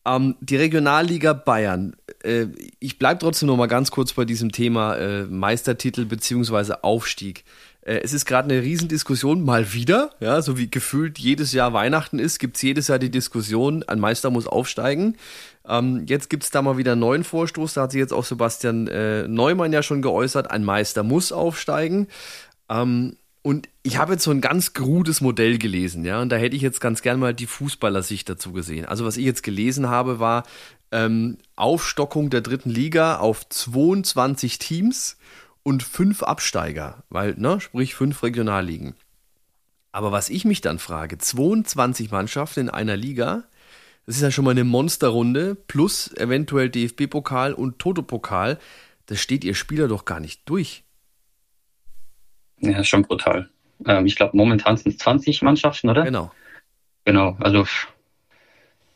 Ähm, 0.06 0.36
die 0.40 0.56
Regionalliga 0.56 1.32
Bayern. 1.32 1.96
Äh, 2.22 2.46
ich 2.78 2.98
bleibe 2.98 3.20
trotzdem 3.20 3.48
noch 3.48 3.56
mal 3.56 3.66
ganz 3.66 3.90
kurz 3.90 4.12
bei 4.12 4.24
diesem 4.24 4.52
Thema 4.52 4.96
äh, 4.96 5.24
Meistertitel 5.24 6.04
beziehungsweise 6.04 6.84
Aufstieg. 6.84 7.44
Äh, 7.88 8.00
es 8.02 8.12
ist 8.12 8.26
gerade 8.26 8.50
eine 8.50 8.62
Riesendiskussion, 8.62 9.42
mal 9.44 9.72
wieder, 9.72 10.10
ja, 10.20 10.42
so 10.42 10.58
wie 10.58 10.70
gefühlt 10.70 11.18
jedes 11.18 11.52
Jahr 11.52 11.72
Weihnachten 11.72 12.18
ist, 12.18 12.38
gibt 12.38 12.56
es 12.56 12.62
jedes 12.62 12.88
Jahr 12.88 12.98
die 12.98 13.10
Diskussion, 13.10 13.82
ein 13.82 13.98
Meister 13.98 14.30
muss 14.30 14.46
aufsteigen. 14.46 15.16
Ähm, 15.66 16.04
jetzt 16.06 16.28
gibt 16.28 16.44
es 16.44 16.50
da 16.50 16.60
mal 16.60 16.76
wieder 16.76 16.92
einen 16.92 17.00
neuen 17.00 17.24
Vorstoß, 17.24 17.74
da 17.74 17.82
hat 17.82 17.92
sich 17.92 17.98
jetzt 17.98 18.12
auch 18.12 18.24
Sebastian 18.24 18.88
äh, 18.88 19.26
Neumann 19.26 19.72
ja 19.72 19.82
schon 19.82 20.02
geäußert, 20.02 20.50
ein 20.50 20.64
Meister 20.64 21.02
muss 21.02 21.32
aufsteigen. 21.32 22.08
Ähm, 22.68 23.16
und 23.48 23.70
ich 23.82 23.96
habe 23.96 24.12
jetzt 24.12 24.24
so 24.24 24.30
ein 24.30 24.42
ganz 24.42 24.74
krudes 24.74 25.22
Modell 25.22 25.56
gelesen, 25.56 26.04
ja, 26.04 26.20
und 26.20 26.28
da 26.28 26.36
hätte 26.36 26.54
ich 26.54 26.60
jetzt 26.60 26.82
ganz 26.82 27.00
gern 27.00 27.18
mal 27.18 27.32
die 27.32 27.46
Fußballersicht 27.46 28.28
dazu 28.28 28.52
gesehen. 28.52 28.84
Also 28.84 29.06
was 29.06 29.16
ich 29.16 29.24
jetzt 29.24 29.42
gelesen 29.42 29.88
habe, 29.88 30.20
war 30.20 30.42
ähm, 30.92 31.38
Aufstockung 31.56 32.28
der 32.28 32.42
dritten 32.42 32.68
Liga 32.68 33.16
auf 33.16 33.48
22 33.48 34.58
Teams 34.58 35.16
und 35.62 35.82
fünf 35.82 36.22
Absteiger, 36.22 37.04
weil, 37.08 37.36
ne, 37.38 37.58
sprich 37.58 37.94
fünf 37.94 38.22
Regionalligen. 38.22 38.94
Aber 39.92 40.12
was 40.12 40.28
ich 40.28 40.44
mich 40.44 40.60
dann 40.60 40.78
frage, 40.78 41.16
22 41.16 42.10
Mannschaften 42.10 42.60
in 42.60 42.68
einer 42.68 42.98
Liga, 42.98 43.44
das 44.04 44.16
ist 44.16 44.22
ja 44.22 44.30
schon 44.30 44.44
mal 44.44 44.50
eine 44.50 44.64
Monsterrunde, 44.64 45.54
plus 45.54 46.14
eventuell 46.18 46.68
DFB-Pokal 46.68 47.54
und 47.54 47.78
Toto-Pokal, 47.78 48.58
das 49.06 49.22
steht 49.22 49.42
ihr 49.42 49.54
Spieler 49.54 49.88
doch 49.88 50.04
gar 50.04 50.20
nicht 50.20 50.42
durch. 50.44 50.84
Ja, 52.60 52.82
schon 52.84 53.02
brutal. 53.02 53.48
Ähm, 53.86 54.06
ich 54.06 54.16
glaube, 54.16 54.36
momentan 54.36 54.76
sind 54.76 54.92
es 54.92 54.98
20 54.98 55.42
Mannschaften, 55.42 55.88
oder? 55.88 56.04
Genau. 56.04 56.30
Genau, 57.04 57.36
also 57.40 57.64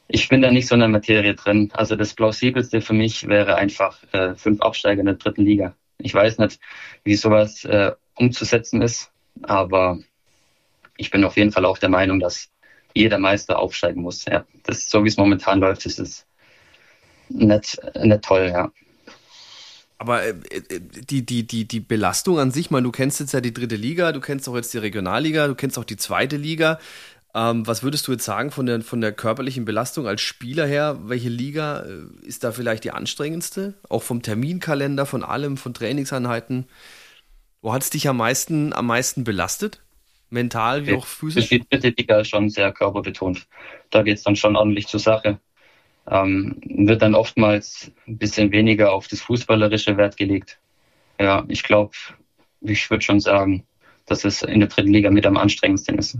ich 0.08 0.28
bin 0.28 0.42
da 0.42 0.50
nicht 0.50 0.68
so 0.68 0.74
in 0.74 0.80
der 0.80 0.88
Materie 0.88 1.34
drin. 1.34 1.70
Also 1.72 1.96
das 1.96 2.12
Plausibelste 2.12 2.82
für 2.82 2.92
mich 2.92 3.26
wäre 3.28 3.56
einfach 3.56 4.02
äh, 4.12 4.34
fünf 4.34 4.60
Absteiger 4.60 5.00
in 5.00 5.06
der 5.06 5.14
dritten 5.14 5.44
Liga. 5.44 5.74
Ich 5.98 6.12
weiß 6.12 6.38
nicht, 6.38 6.60
wie 7.04 7.14
sowas 7.14 7.64
äh, 7.64 7.92
umzusetzen 8.14 8.82
ist, 8.82 9.10
aber 9.42 9.98
ich 10.98 11.10
bin 11.10 11.24
auf 11.24 11.36
jeden 11.36 11.52
Fall 11.52 11.64
auch 11.64 11.78
der 11.78 11.88
Meinung, 11.88 12.20
dass 12.20 12.50
jeder 12.94 13.18
Meister 13.18 13.58
aufsteigen 13.58 14.02
muss. 14.02 14.24
Ja, 14.26 14.44
das 14.64 14.90
so 14.90 15.02
wie 15.04 15.08
es 15.08 15.16
momentan 15.16 15.60
läuft, 15.60 15.86
ist 15.86 15.98
es 15.98 16.26
nicht, 17.30 17.80
nicht 17.98 18.22
toll, 18.22 18.50
ja. 18.52 18.70
Aber 20.02 20.24
äh, 20.24 20.30
äh, 20.30 20.80
die, 20.80 21.24
die, 21.24 21.46
die, 21.46 21.64
die 21.64 21.78
Belastung 21.78 22.40
an 22.40 22.50
sich, 22.50 22.72
mal, 22.72 22.82
du 22.82 22.90
kennst 22.90 23.20
jetzt 23.20 23.34
ja 23.34 23.40
die 23.40 23.54
dritte 23.54 23.76
Liga, 23.76 24.10
du 24.10 24.18
kennst 24.18 24.48
auch 24.48 24.56
jetzt 24.56 24.74
die 24.74 24.78
Regionalliga, 24.78 25.46
du 25.46 25.54
kennst 25.54 25.78
auch 25.78 25.84
die 25.84 25.96
zweite 25.96 26.36
Liga. 26.36 26.80
Ähm, 27.36 27.64
was 27.68 27.84
würdest 27.84 28.08
du 28.08 28.12
jetzt 28.12 28.24
sagen 28.24 28.50
von 28.50 28.66
der, 28.66 28.80
von 28.80 29.00
der 29.00 29.12
körperlichen 29.12 29.64
Belastung 29.64 30.08
als 30.08 30.20
Spieler 30.20 30.66
her? 30.66 30.98
Welche 31.04 31.28
Liga 31.28 31.84
äh, 31.84 32.26
ist 32.26 32.42
da 32.42 32.50
vielleicht 32.50 32.82
die 32.82 32.90
anstrengendste? 32.90 33.74
Auch 33.88 34.02
vom 34.02 34.22
Terminkalender, 34.22 35.06
von 35.06 35.22
allem, 35.22 35.56
von 35.56 35.72
Trainingseinheiten. 35.72 36.66
Wo 37.60 37.72
hat 37.72 37.82
es 37.82 37.90
dich 37.90 38.08
am 38.08 38.16
meisten, 38.16 38.72
am 38.72 38.88
meisten 38.88 39.22
belastet? 39.22 39.82
Mental 40.30 40.84
wie 40.84 40.94
auch 40.94 41.06
physisch? 41.06 41.48
Die 41.48 41.60
dritte 41.60 41.90
Liga 41.90 42.18
ist 42.18 42.28
schon 42.30 42.50
sehr 42.50 42.72
körperbetont. 42.72 43.46
Da 43.90 44.02
geht 44.02 44.18
es 44.18 44.24
dann 44.24 44.34
schon 44.34 44.56
ordentlich 44.56 44.88
zur 44.88 44.98
Sache 44.98 45.38
ähm, 46.08 46.60
wird 46.64 47.02
dann 47.02 47.14
oftmals 47.14 47.92
ein 48.06 48.18
bisschen 48.18 48.50
weniger 48.52 48.92
auf 48.92 49.08
das 49.08 49.20
fußballerische 49.20 49.96
Wert 49.96 50.16
gelegt. 50.16 50.58
Ja, 51.20 51.44
ich 51.48 51.62
glaube, 51.62 51.92
ich 52.60 52.90
würde 52.90 53.04
schon 53.04 53.20
sagen, 53.20 53.64
dass 54.06 54.24
es 54.24 54.42
in 54.42 54.60
der 54.60 54.68
dritten 54.68 54.92
Liga 54.92 55.10
mit 55.10 55.26
am 55.26 55.36
anstrengendsten 55.36 55.98
ist. 55.98 56.18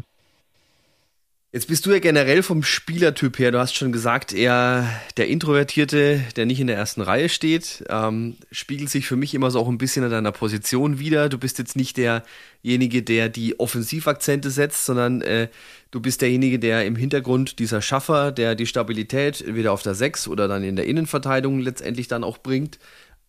Jetzt 1.55 1.69
bist 1.69 1.85
du 1.85 1.91
ja 1.91 1.99
generell 1.99 2.43
vom 2.43 2.63
Spielertyp 2.63 3.39
her, 3.39 3.51
du 3.51 3.59
hast 3.59 3.75
schon 3.75 3.93
gesagt, 3.93 4.33
eher 4.33 4.89
der 5.19 5.29
Introvertierte, 5.29 6.23
der 6.35 6.47
nicht 6.47 6.61
in 6.61 6.67
der 6.67 6.77
ersten 6.77 7.03
Reihe 7.03 7.29
steht, 7.29 7.85
ähm, 7.91 8.39
spiegelt 8.51 8.89
sich 8.89 9.07
für 9.07 9.17
mich 9.17 9.35
immer 9.35 9.51
so 9.51 9.61
auch 9.61 9.69
ein 9.69 9.77
bisschen 9.77 10.03
in 10.03 10.11
deiner 10.11 10.33
Position 10.33 10.99
wieder. 10.99 11.29
Du 11.29 11.37
bist 11.37 11.59
jetzt 11.59 11.77
nicht 11.77 11.99
derjenige, 11.99 13.03
der 13.03 13.29
die 13.29 13.61
Offensivakzente 13.61 14.49
setzt, 14.49 14.87
sondern 14.87 15.21
äh, 15.21 15.49
du 15.91 16.01
bist 16.01 16.23
derjenige, 16.23 16.59
der 16.59 16.87
im 16.87 16.97
Hintergrund 16.97 17.59
dieser 17.59 17.83
Schaffer, 17.83 18.33
der 18.33 18.55
die 18.55 18.67
Stabilität 18.67 19.45
wieder 19.55 19.73
auf 19.73 19.83
der 19.83 19.95
Sechs 19.95 20.29
oder 20.29 20.49
dann 20.49 20.65
in 20.65 20.77
der 20.77 20.87
Innenverteidigung 20.87 21.61
letztendlich 21.61 22.09
dann 22.09 22.25
auch 22.25 22.39
bringt. 22.39 22.79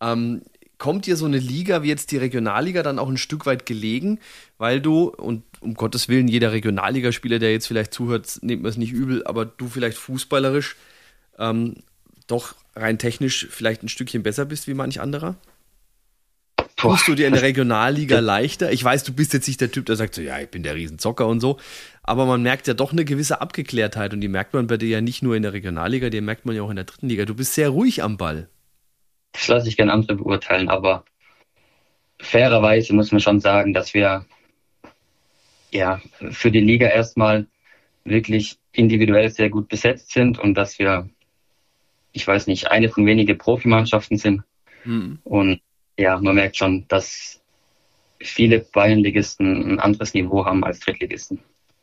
Ähm, 0.00 0.40
kommt 0.78 1.06
dir 1.06 1.16
so 1.16 1.24
eine 1.24 1.38
Liga 1.38 1.82
wie 1.82 1.88
jetzt 1.88 2.10
die 2.10 2.16
Regionalliga 2.16 2.82
dann 2.82 2.98
auch 2.98 3.08
ein 3.08 3.16
Stück 3.16 3.46
weit 3.46 3.66
gelegen, 3.66 4.18
weil 4.58 4.80
du, 4.80 5.08
und 5.08 5.42
um 5.60 5.74
Gottes 5.74 6.08
Willen, 6.08 6.28
jeder 6.28 6.52
Regionalligaspieler, 6.52 7.38
der 7.38 7.52
jetzt 7.52 7.66
vielleicht 7.66 7.94
zuhört, 7.94 8.38
nimmt 8.42 8.62
mir 8.62 8.68
es 8.68 8.76
nicht 8.76 8.92
übel, 8.92 9.26
aber 9.26 9.44
du 9.44 9.68
vielleicht 9.68 9.98
fußballerisch 9.98 10.76
ähm, 11.38 11.76
doch 12.26 12.54
rein 12.74 12.98
technisch 12.98 13.46
vielleicht 13.50 13.82
ein 13.82 13.88
Stückchen 13.88 14.22
besser 14.22 14.44
bist 14.44 14.66
wie 14.66 14.74
manch 14.74 15.00
anderer? 15.00 15.36
Tust 16.76 17.08
du 17.08 17.14
dir 17.14 17.28
in 17.28 17.32
der 17.32 17.42
Regionalliga 17.42 18.18
leichter? 18.18 18.70
Ich 18.72 18.84
weiß, 18.84 19.04
du 19.04 19.12
bist 19.12 19.32
jetzt 19.32 19.46
nicht 19.46 19.60
der 19.60 19.70
Typ, 19.70 19.86
der 19.86 19.96
sagt 19.96 20.14
so, 20.14 20.20
ja, 20.20 20.38
ich 20.40 20.48
bin 20.48 20.62
der 20.62 20.74
Riesenzocker 20.74 21.26
und 21.26 21.40
so, 21.40 21.58
aber 22.02 22.26
man 22.26 22.42
merkt 22.42 22.66
ja 22.66 22.74
doch 22.74 22.92
eine 22.92 23.04
gewisse 23.04 23.40
Abgeklärtheit 23.40 24.12
und 24.12 24.20
die 24.20 24.28
merkt 24.28 24.52
man 24.52 24.66
bei 24.66 24.76
dir 24.76 24.88
ja 24.88 25.00
nicht 25.00 25.22
nur 25.22 25.36
in 25.36 25.42
der 25.42 25.52
Regionalliga, 25.52 26.10
die 26.10 26.20
merkt 26.20 26.44
man 26.44 26.54
ja 26.56 26.62
auch 26.62 26.70
in 26.70 26.76
der 26.76 26.84
dritten 26.84 27.08
Liga. 27.08 27.24
Du 27.24 27.34
bist 27.34 27.54
sehr 27.54 27.70
ruhig 27.70 28.02
am 28.02 28.16
Ball. 28.16 28.48
Das 29.34 29.48
lasse 29.48 29.68
ich 29.68 29.76
gerne 29.76 29.92
andere 29.92 30.14
beurteilen, 30.16 30.68
aber 30.68 31.04
fairerweise 32.20 32.94
muss 32.94 33.12
man 33.12 33.20
schon 33.20 33.40
sagen, 33.40 33.74
dass 33.74 33.92
wir 33.92 34.24
ja 35.70 36.00
für 36.30 36.50
die 36.50 36.60
Liga 36.60 36.86
erstmal 36.86 37.46
wirklich 38.04 38.58
individuell 38.72 39.28
sehr 39.30 39.50
gut 39.50 39.68
besetzt 39.68 40.12
sind 40.12 40.38
und 40.38 40.54
dass 40.54 40.78
wir, 40.78 41.10
ich 42.12 42.26
weiß 42.26 42.46
nicht, 42.46 42.70
eine 42.70 42.88
von 42.88 43.06
wenigen 43.06 43.36
Profimannschaften 43.36 44.18
sind. 44.18 44.42
Mhm. 44.84 45.18
Und 45.24 45.60
ja, 45.98 46.18
man 46.18 46.36
merkt 46.36 46.56
schon, 46.56 46.86
dass 46.88 47.40
viele 48.20 48.60
Bayernligisten 48.60 49.72
ein 49.72 49.80
anderes 49.80 50.14
Niveau 50.14 50.44
haben 50.44 50.64
als 50.64 50.80
Drittligisten, 50.80 51.40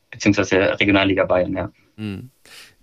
beziehungsweise 0.09 0.79
Regionalliga 0.79 1.25
Bayern, 1.25 1.53
ja. 1.53 1.71
Mhm. 1.97 2.29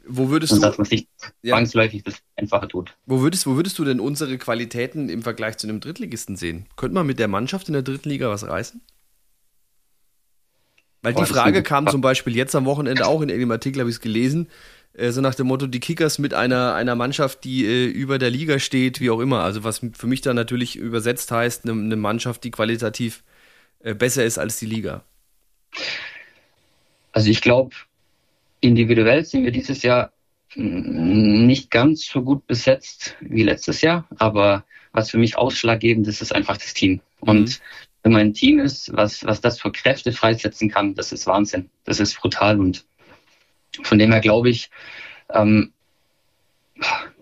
Wo 0.09 0.31
würdest 0.31 0.53
und 0.55 0.63
du, 0.63 0.67
dass 0.67 0.79
man 0.79 0.87
sich 0.87 1.07
ja. 1.43 1.55
zwangsläufig 1.55 2.03
das 2.03 2.17
einfacher 2.37 2.69
tut. 2.69 2.97
Wo 3.07 3.21
würdest, 3.21 3.47
wo 3.47 3.57
würdest 3.57 3.79
du 3.79 3.85
denn 3.85 4.01
unsere 4.01 4.39
Qualitäten 4.39 5.09
im 5.09 5.23
Vergleich 5.23 5.59
zu 5.59 5.69
einem 5.69 5.81
Drittligisten 5.81 6.37
sehen? 6.37 6.67
Könnte 6.77 6.95
man 6.95 7.07
mit 7.07 7.19
der 7.19 7.29
Mannschaft 7.29 7.69
in 7.69 7.75
der 7.75 7.83
dritten 7.83 8.09
Liga 8.09 8.31
was 8.31 8.47
reißen? 8.47 8.81
Weil 11.03 11.15
die 11.15 11.27
Frage 11.27 11.63
kam 11.63 11.87
zum 11.87 12.01
Beispiel 12.01 12.35
jetzt 12.35 12.55
am 12.57 12.65
Wochenende 12.65 13.07
auch 13.07 13.21
in 13.21 13.29
dem 13.29 13.51
Artikel, 13.51 13.81
habe 13.81 13.91
ich 13.91 13.97
es 13.97 14.01
gelesen, 14.01 14.49
äh, 14.95 15.13
so 15.13 15.21
nach 15.21 15.35
dem 15.35 15.47
Motto, 15.47 15.67
die 15.67 15.81
Kickers 15.81 16.19
mit 16.19 16.35
einer, 16.35 16.75
einer 16.75 16.95
Mannschaft, 16.95 17.45
die 17.45 17.67
äh, 17.67 17.87
über 17.87 18.19
der 18.19 18.31
Liga 18.31 18.59
steht, 18.59 19.01
wie 19.01 19.11
auch 19.11 19.21
immer. 19.21 19.43
Also 19.43 19.65
was 19.65 19.81
für 19.93 20.07
mich 20.07 20.21
da 20.23 20.35
natürlich 20.35 20.77
übersetzt 20.77 21.31
heißt, 21.31 21.65
eine, 21.65 21.81
eine 21.81 21.97
Mannschaft, 21.97 22.45
die 22.45 22.51
qualitativ 22.51 23.23
äh, 23.81 23.95
besser 23.95 24.25
ist 24.25 24.39
als 24.39 24.59
die 24.59 24.67
Liga. 24.67 25.05
Also 27.13 27.31
ich 27.31 27.41
glaube, 27.41 27.75
individuell 28.61 29.25
sind 29.25 29.45
wir 29.45 29.53
dieses 29.53 29.83
Jahr 29.83 30.13
nicht 30.55 31.71
ganz 31.71 32.07
so 32.07 32.23
gut 32.23 32.47
besetzt 32.47 33.17
wie 33.21 33.43
letztes 33.43 33.81
Jahr, 33.83 34.07
aber 34.17 34.65
was 34.93 35.11
für 35.11 35.19
mich 35.19 35.37
ausschlaggebend 35.37 36.07
ist, 36.09 36.23
ist 36.23 36.35
einfach 36.35 36.57
das 36.57 36.75
Team. 36.75 37.01
Und 37.21 37.51
mhm. 37.51 37.55
wenn 38.03 38.13
man 38.13 38.21
ein 38.23 38.35
Team 38.35 38.59
ist, 38.59 38.95
was, 38.97 39.25
was 39.25 39.41
das 39.41 39.61
für 39.61 39.71
Kräfte 39.71 40.13
freisetzen 40.13 40.71
kann, 40.71 40.95
das 40.95 41.13
ist 41.13 41.27
Wahnsinn. 41.27 41.69
Das 41.85 42.01
ist 42.01 42.19
brutal 42.19 42.59
und 42.59 42.87
von 43.83 43.99
dem 43.99 44.11
her 44.11 44.21
glaube 44.21 44.49
ich, 44.49 44.71
ähm, 45.31 45.73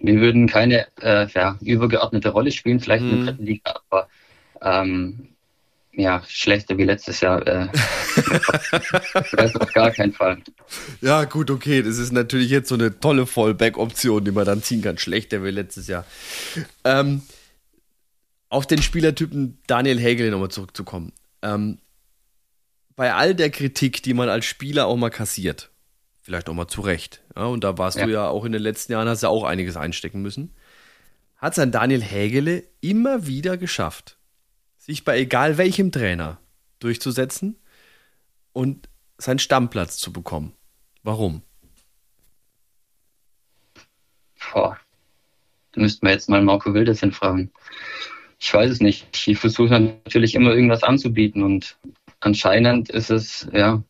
wir 0.00 0.20
würden 0.20 0.46
keine 0.46 0.86
äh, 1.00 1.26
ja, 1.34 1.58
übergeordnete 1.60 2.28
Rolle 2.28 2.52
spielen, 2.52 2.78
vielleicht 2.78 3.02
in 3.02 3.10
der 3.10 3.18
mhm. 3.18 3.24
dritten 3.26 3.44
Liga, 3.44 3.74
aber 3.88 4.08
ähm, 4.62 5.28
ja, 5.96 6.22
schlechter 6.28 6.76
wie 6.76 6.84
letztes 6.84 7.22
Jahr. 7.22 7.46
Äh, 7.46 7.68
das 9.32 9.56
auf 9.56 9.72
gar 9.72 9.90
keinen 9.90 10.12
Fall. 10.12 10.38
Ja, 11.00 11.24
gut, 11.24 11.50
okay. 11.50 11.82
Das 11.82 11.96
ist 11.96 12.12
natürlich 12.12 12.50
jetzt 12.50 12.68
so 12.68 12.74
eine 12.74 13.00
tolle 13.00 13.26
Fallback-Option, 13.26 14.24
die 14.24 14.30
man 14.30 14.44
dann 14.44 14.62
ziehen 14.62 14.82
kann. 14.82 14.98
Schlechter 14.98 15.42
wie 15.42 15.50
letztes 15.50 15.88
Jahr. 15.88 16.04
Ähm, 16.84 17.22
auf 18.50 18.66
den 18.66 18.82
Spielertypen 18.82 19.58
Daniel 19.66 19.98
Hegel 19.98 20.30
nochmal 20.30 20.50
zurückzukommen. 20.50 21.12
Ähm, 21.40 21.78
bei 22.94 23.14
all 23.14 23.34
der 23.34 23.50
Kritik, 23.50 24.02
die 24.02 24.14
man 24.14 24.28
als 24.28 24.44
Spieler 24.44 24.86
auch 24.86 24.96
mal 24.96 25.10
kassiert, 25.10 25.70
vielleicht 26.20 26.48
auch 26.48 26.54
mal 26.54 26.68
zurecht, 26.68 27.22
ja, 27.34 27.44
und 27.44 27.64
da 27.64 27.78
warst 27.78 27.98
ja. 27.98 28.06
du 28.06 28.12
ja 28.12 28.28
auch 28.28 28.44
in 28.44 28.52
den 28.52 28.62
letzten 28.62 28.92
Jahren, 28.92 29.08
hast 29.08 29.22
ja 29.22 29.28
auch 29.28 29.44
einiges 29.44 29.76
einstecken 29.76 30.22
müssen, 30.22 30.54
hat 31.36 31.54
sein 31.54 31.72
Daniel 31.72 32.02
Hägele 32.02 32.64
immer 32.80 33.26
wieder 33.26 33.56
geschafft, 33.56 34.15
sich 34.86 35.02
bei 35.02 35.18
egal 35.18 35.58
welchem 35.58 35.90
Trainer 35.90 36.38
durchzusetzen 36.78 37.56
und 38.52 38.88
seinen 39.18 39.40
Stammplatz 39.40 39.96
zu 39.96 40.12
bekommen. 40.12 40.52
Warum? 41.02 41.42
Boah. 44.52 44.78
Da 45.72 45.80
müssten 45.80 46.06
wir 46.06 46.12
jetzt 46.12 46.28
mal 46.28 46.40
Marco 46.40 46.72
Wildes 46.72 47.00
hinfragen. 47.00 47.50
Ich 48.38 48.54
weiß 48.54 48.70
es 48.70 48.80
nicht. 48.80 49.08
Ich 49.26 49.38
versuche 49.38 49.80
natürlich 49.80 50.36
immer 50.36 50.52
irgendwas 50.52 50.84
anzubieten 50.84 51.42
und 51.42 51.76
anscheinend 52.20 52.88
ist 52.88 53.10
es 53.10 53.48
ja 53.52 53.82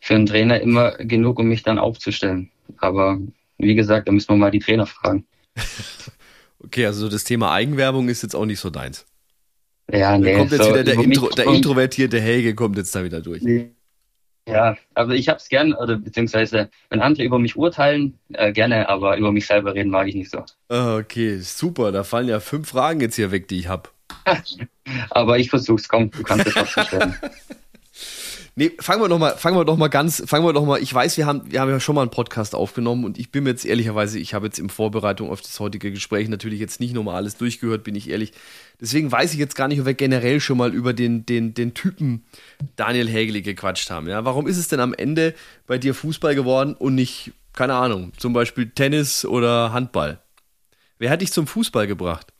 für 0.00 0.16
einen 0.16 0.26
Trainer 0.26 0.60
immer 0.60 0.96
genug, 0.96 1.38
um 1.38 1.46
mich 1.46 1.62
dann 1.62 1.78
aufzustellen. 1.78 2.50
Aber 2.78 3.20
wie 3.58 3.76
gesagt, 3.76 4.08
da 4.08 4.12
müssen 4.12 4.30
wir 4.30 4.36
mal 4.36 4.50
die 4.50 4.58
Trainer 4.58 4.86
fragen. 4.86 5.26
okay, 6.58 6.86
also 6.86 7.08
das 7.08 7.22
Thema 7.22 7.52
Eigenwerbung 7.52 8.08
ist 8.08 8.22
jetzt 8.22 8.34
auch 8.34 8.46
nicht 8.46 8.58
so 8.58 8.70
deins. 8.70 9.06
Ja, 9.92 10.16
nee. 10.18 10.32
Da 10.32 10.38
kommt 10.38 10.52
jetzt 10.52 10.62
so 10.62 10.70
wieder 10.70 10.84
der, 10.84 10.94
Intro, 10.94 11.28
der 11.28 11.46
introvertierte 11.46 12.20
Helge 12.20 12.54
kommt 12.54 12.76
jetzt 12.76 12.94
da 12.94 13.04
wieder 13.04 13.20
durch. 13.20 13.42
Ja, 14.46 14.76
aber 14.94 15.14
ich 15.14 15.28
hab's 15.28 15.48
gern, 15.48 15.72
oder 15.72 15.96
beziehungsweise 15.96 16.68
wenn 16.90 17.00
andere 17.00 17.24
über 17.24 17.38
mich 17.38 17.56
urteilen, 17.56 18.18
äh, 18.34 18.52
gerne, 18.52 18.88
aber 18.88 19.16
über 19.16 19.32
mich 19.32 19.46
selber 19.46 19.74
reden 19.74 19.90
mag 19.90 20.06
ich 20.06 20.14
nicht 20.14 20.30
so. 20.30 20.44
Ah, 20.68 20.98
okay, 20.98 21.38
super. 21.38 21.92
Da 21.92 22.04
fallen 22.04 22.28
ja 22.28 22.40
fünf 22.40 22.68
Fragen 22.68 23.00
jetzt 23.00 23.16
hier 23.16 23.30
weg, 23.30 23.48
die 23.48 23.58
ich 23.58 23.68
hab. 23.68 23.92
aber 25.10 25.38
ich 25.38 25.48
versuch's, 25.48 25.88
komm, 25.88 26.10
du 26.10 26.22
kannst 26.22 26.46
es 26.46 26.54
trotzdem 26.54 26.84
stellen. 26.84 27.14
Nee, 28.56 28.70
fangen 28.78 29.02
wir 29.02 29.08
doch 29.08 29.18
mal, 29.18 29.36
fangen 29.36 29.56
wir 29.56 29.64
doch 29.64 29.76
mal 29.76 29.88
ganz, 29.88 30.22
fangen 30.26 30.46
wir 30.46 30.52
doch 30.52 30.64
mal, 30.64 30.80
ich 30.80 30.94
weiß, 30.94 31.16
wir 31.16 31.26
haben, 31.26 31.50
wir 31.50 31.60
haben 31.60 31.70
ja 31.70 31.80
schon 31.80 31.96
mal 31.96 32.02
einen 32.02 32.12
Podcast 32.12 32.54
aufgenommen 32.54 33.04
und 33.04 33.18
ich 33.18 33.32
bin 33.32 33.42
mir 33.42 33.50
jetzt 33.50 33.64
ehrlicherweise, 33.64 34.20
ich 34.20 34.32
habe 34.32 34.46
jetzt 34.46 34.60
in 34.60 34.68
Vorbereitung 34.68 35.28
auf 35.30 35.40
das 35.40 35.58
heutige 35.58 35.90
Gespräch 35.90 36.28
natürlich 36.28 36.60
jetzt 36.60 36.78
nicht 36.78 36.94
nochmal 36.94 37.16
alles 37.16 37.36
durchgehört, 37.36 37.82
bin 37.82 37.96
ich 37.96 38.08
ehrlich. 38.08 38.32
Deswegen 38.80 39.10
weiß 39.10 39.32
ich 39.32 39.40
jetzt 39.40 39.56
gar 39.56 39.66
nicht, 39.66 39.80
ob 39.80 39.86
wir 39.86 39.94
generell 39.94 40.38
schon 40.38 40.56
mal 40.56 40.72
über 40.72 40.92
den, 40.92 41.26
den, 41.26 41.52
den 41.54 41.74
Typen 41.74 42.24
Daniel 42.76 43.08
Hägeli 43.08 43.42
gequatscht 43.42 43.90
haben. 43.90 44.08
Ja, 44.08 44.24
warum 44.24 44.46
ist 44.46 44.58
es 44.58 44.68
denn 44.68 44.78
am 44.78 44.94
Ende 44.94 45.34
bei 45.66 45.76
dir 45.76 45.92
Fußball 45.92 46.36
geworden 46.36 46.74
und 46.74 46.94
nicht, 46.94 47.32
keine 47.54 47.74
Ahnung, 47.74 48.12
zum 48.18 48.34
Beispiel 48.34 48.70
Tennis 48.70 49.24
oder 49.24 49.72
Handball? 49.72 50.20
Wer 50.98 51.10
hat 51.10 51.22
dich 51.22 51.32
zum 51.32 51.48
Fußball 51.48 51.88
gebracht? 51.88 52.32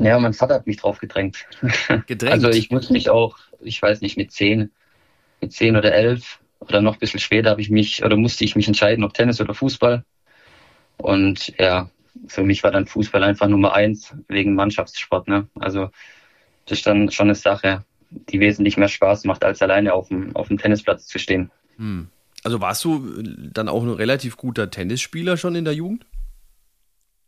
Ja, 0.00 0.18
mein 0.18 0.34
Vater 0.34 0.56
hat 0.56 0.66
mich 0.66 0.78
drauf 0.78 0.98
gedrängt. 0.98 1.46
Gedrängt? 2.08 2.22
Also 2.32 2.48
ich 2.48 2.70
muss 2.70 2.90
mich 2.90 3.10
auch, 3.10 3.38
ich 3.60 3.80
weiß 3.80 4.00
nicht, 4.00 4.16
mit 4.16 4.32
zehn 4.32 4.72
mit 5.44 5.52
zehn 5.52 5.76
oder 5.76 5.92
elf 5.92 6.40
oder 6.60 6.80
noch 6.80 6.94
ein 6.94 6.98
bisschen 6.98 7.20
später 7.20 7.50
habe 7.50 7.60
ich 7.60 7.70
mich 7.70 8.02
oder 8.02 8.16
musste 8.16 8.44
ich 8.44 8.56
mich 8.56 8.66
entscheiden, 8.66 9.04
ob 9.04 9.12
Tennis 9.12 9.40
oder 9.40 9.54
Fußball. 9.54 10.04
Und 10.96 11.52
ja, 11.58 11.90
für 12.26 12.42
mich 12.42 12.62
war 12.62 12.70
dann 12.70 12.86
Fußball 12.86 13.22
einfach 13.22 13.48
Nummer 13.48 13.74
eins 13.74 14.14
wegen 14.28 14.54
Mannschaftssport. 14.54 15.28
Ne? 15.28 15.46
Also 15.58 15.90
das 16.66 16.78
ist 16.78 16.86
dann 16.86 17.10
schon 17.10 17.26
eine 17.26 17.34
Sache, 17.34 17.84
die 18.10 18.40
wesentlich 18.40 18.76
mehr 18.76 18.88
Spaß 18.88 19.24
macht, 19.24 19.44
als 19.44 19.60
alleine 19.60 19.92
auf 19.92 20.08
dem, 20.08 20.34
auf 20.34 20.48
dem 20.48 20.58
Tennisplatz 20.58 21.06
zu 21.06 21.18
stehen. 21.18 21.50
Hm. 21.76 22.08
Also 22.42 22.60
warst 22.60 22.84
du 22.84 23.22
dann 23.22 23.68
auch 23.68 23.82
ein 23.82 23.90
relativ 23.90 24.36
guter 24.36 24.70
Tennisspieler 24.70 25.36
schon 25.36 25.54
in 25.54 25.64
der 25.64 25.74
Jugend? 25.74 26.06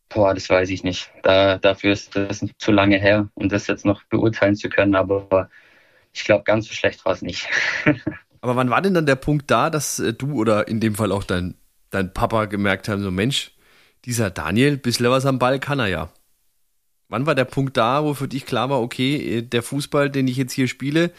Boah, 0.09 0.35
das 0.35 0.49
weiß 0.49 0.71
ich 0.71 0.85
nicht. 0.85 1.11
Da, 1.23 1.59
dafür 1.59 1.93
ist 1.93 2.15
das 2.15 2.45
zu 2.59 2.71
lange 2.71 2.99
her, 2.99 3.29
um 3.35 3.49
das 3.49 3.67
jetzt 3.67 3.85
noch 3.85 4.05
beurteilen 4.05 4.55
zu 4.55 4.69
können. 4.69 4.95
Aber 4.95 5.51
ich 6.17 6.25
glaube, 6.25 6.45
ganz 6.45 6.67
so 6.67 6.75
schlecht 6.75 7.05
war 7.05 7.13
es 7.13 7.23
nicht. 7.23 7.49
Aber 8.41 8.57
wann 8.57 8.71
war 8.71 8.83
denn 8.83 8.95
dann 8.95 9.07
der 9.07 9.17
Punkt 9.17 9.50
da, 9.50 9.71
dass 9.71 9.99
äh, 9.99 10.13
du 10.13 10.35
oder 10.35 10.69
in 10.69 10.81
dem 10.81 10.95
Fall 10.95 11.13
auch 11.13 11.25
dein, 11.25 11.55
dein 11.91 12.13
Papa 12.13 12.47
gemerkt 12.47 12.89
haben, 12.89 13.02
so 13.02 13.11
Mensch, 13.11 13.52
dieser 14.05 14.31
Daniel, 14.31 14.76
bisschen 14.76 15.11
was 15.11 15.26
am 15.26 15.39
Ball 15.39 15.59
kann 15.59 15.79
er 15.79 15.89
ja. 15.89 16.13
Wann 17.09 17.26
war 17.26 17.35
der 17.35 17.45
Punkt 17.45 17.76
da, 17.76 18.02
wo 18.02 18.15
für 18.15 18.29
dich 18.29 18.47
klar 18.47 18.71
war, 18.71 18.81
okay, 18.81 19.39
äh, 19.39 19.43
der 19.43 19.63
Fußball, 19.63 20.11
den 20.11 20.29
ich 20.29 20.37
jetzt 20.37 20.52
hier 20.52 20.69
spiele, 20.69 21.13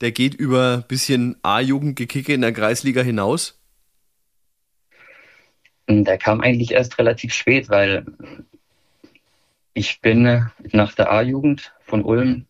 der 0.00 0.12
geht 0.12 0.34
über 0.34 0.78
ein 0.78 0.88
bisschen 0.88 1.36
A-Jugendgekicke 1.42 2.34
in 2.34 2.40
der 2.40 2.52
Kreisliga 2.52 3.02
hinaus? 3.02 3.58
Der 5.88 6.18
kam 6.18 6.40
eigentlich 6.40 6.72
erst 6.72 6.98
relativ 6.98 7.32
spät, 7.32 7.68
weil 7.68 8.04
ich 9.74 10.00
bin 10.00 10.46
nach 10.72 10.94
der 10.94 11.10
A-Jugend 11.10 11.72
von 11.80 12.04
Ulm 12.04 12.46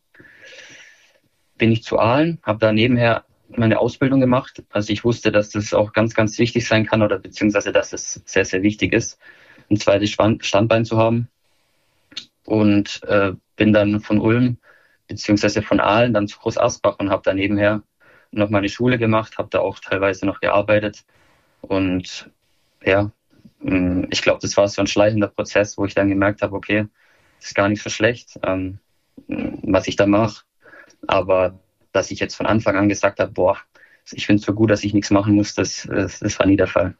bin 1.62 1.70
ich 1.70 1.84
zu 1.84 2.00
Aalen, 2.00 2.40
habe 2.42 2.58
da 2.58 2.72
nebenher 2.72 3.24
meine 3.50 3.78
Ausbildung 3.78 4.18
gemacht. 4.18 4.64
Also 4.70 4.92
ich 4.92 5.04
wusste, 5.04 5.30
dass 5.30 5.50
das 5.50 5.72
auch 5.72 5.92
ganz, 5.92 6.12
ganz 6.12 6.36
wichtig 6.40 6.66
sein 6.66 6.84
kann 6.84 7.02
oder 7.02 7.20
beziehungsweise, 7.20 7.70
dass 7.70 7.92
es 7.92 8.20
sehr, 8.24 8.44
sehr 8.44 8.64
wichtig 8.64 8.92
ist, 8.92 9.16
ein 9.70 9.76
zweites 9.76 10.10
Standbein 10.10 10.84
zu 10.84 10.98
haben. 10.98 11.28
Und 12.44 13.00
äh, 13.04 13.34
bin 13.54 13.72
dann 13.72 14.00
von 14.00 14.18
Ulm 14.18 14.58
beziehungsweise 15.06 15.62
von 15.62 15.78
Aalen 15.78 16.12
dann 16.14 16.26
zu 16.26 16.40
Groß 16.40 16.58
Asbach 16.58 16.98
und 16.98 17.10
habe 17.10 17.22
da 17.24 17.32
nebenher 17.32 17.84
noch 18.32 18.50
meine 18.50 18.68
Schule 18.68 18.98
gemacht, 18.98 19.38
habe 19.38 19.50
da 19.50 19.60
auch 19.60 19.78
teilweise 19.78 20.26
noch 20.26 20.40
gearbeitet. 20.40 21.04
Und 21.60 22.28
ja, 22.84 23.12
mm, 23.60 24.06
ich 24.10 24.22
glaube, 24.22 24.40
das 24.42 24.56
war 24.56 24.66
so 24.66 24.80
ein 24.80 24.88
schleichender 24.88 25.28
Prozess, 25.28 25.78
wo 25.78 25.84
ich 25.84 25.94
dann 25.94 26.08
gemerkt 26.08 26.42
habe, 26.42 26.56
okay, 26.56 26.88
das 27.38 27.50
ist 27.50 27.54
gar 27.54 27.68
nicht 27.68 27.84
so 27.84 27.88
schlecht, 27.88 28.40
ähm, 28.42 28.80
was 29.28 29.86
ich 29.86 29.94
da 29.94 30.08
mache. 30.08 30.42
Aber 31.06 31.58
dass 31.92 32.10
ich 32.10 32.20
jetzt 32.20 32.34
von 32.34 32.46
Anfang 32.46 32.76
an 32.76 32.88
gesagt 32.88 33.20
habe, 33.20 33.32
boah, 33.32 33.58
ich 34.10 34.26
finde 34.26 34.40
es 34.40 34.46
so 34.46 34.52
gut, 34.54 34.70
dass 34.70 34.84
ich 34.84 34.94
nichts 34.94 35.10
machen 35.10 35.34
muss, 35.34 35.54
das, 35.54 35.86
das, 35.90 36.18
das 36.20 36.38
war 36.38 36.46
nie 36.46 36.56
der 36.56 36.66
Fall. 36.66 36.94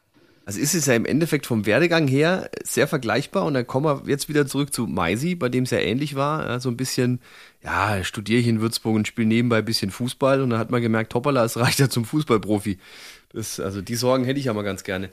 Also 0.45 0.59
ist 0.59 0.75
es 0.75 0.87
ja 0.87 0.93
im 0.93 1.05
Endeffekt 1.05 1.45
vom 1.45 1.65
Werdegang 1.65 2.05
her 2.07 2.49
sehr 2.63 2.87
vergleichbar 2.87 3.45
und 3.45 3.53
dann 3.53 3.65
kommen 3.65 3.85
wir 3.85 4.09
jetzt 4.09 4.27
wieder 4.27 4.45
zurück 4.45 4.73
zu 4.73 4.87
Meisi, 4.87 5.35
bei 5.35 5.47
dem 5.47 5.63
es 5.63 5.71
ja 5.71 5.79
ähnlich 5.79 6.15
war. 6.15 6.45
Ja, 6.45 6.59
so 6.59 6.69
ein 6.69 6.75
bisschen, 6.75 7.21
ja, 7.63 8.03
studiere 8.03 8.41
ich 8.41 8.47
in 8.47 8.59
Würzburg 8.59 8.95
und 8.95 9.07
spiele 9.07 9.27
nebenbei 9.27 9.59
ein 9.59 9.65
bisschen 9.65 9.89
Fußball 9.89 10.41
und 10.41 10.49
dann 10.49 10.59
hat 10.59 10.69
man 10.69 10.81
gemerkt, 10.81 11.13
hoppala, 11.13 11.45
es 11.45 11.55
reicht 11.55 11.79
ja 11.79 11.89
zum 11.89 12.03
Fußballprofi. 12.03 12.77
Das, 13.31 13.61
also 13.61 13.81
die 13.81 13.95
Sorgen 13.95 14.25
hätte 14.25 14.39
ich 14.39 14.45
ja 14.45 14.53
mal 14.53 14.63
ganz 14.63 14.83
gerne. 14.83 15.09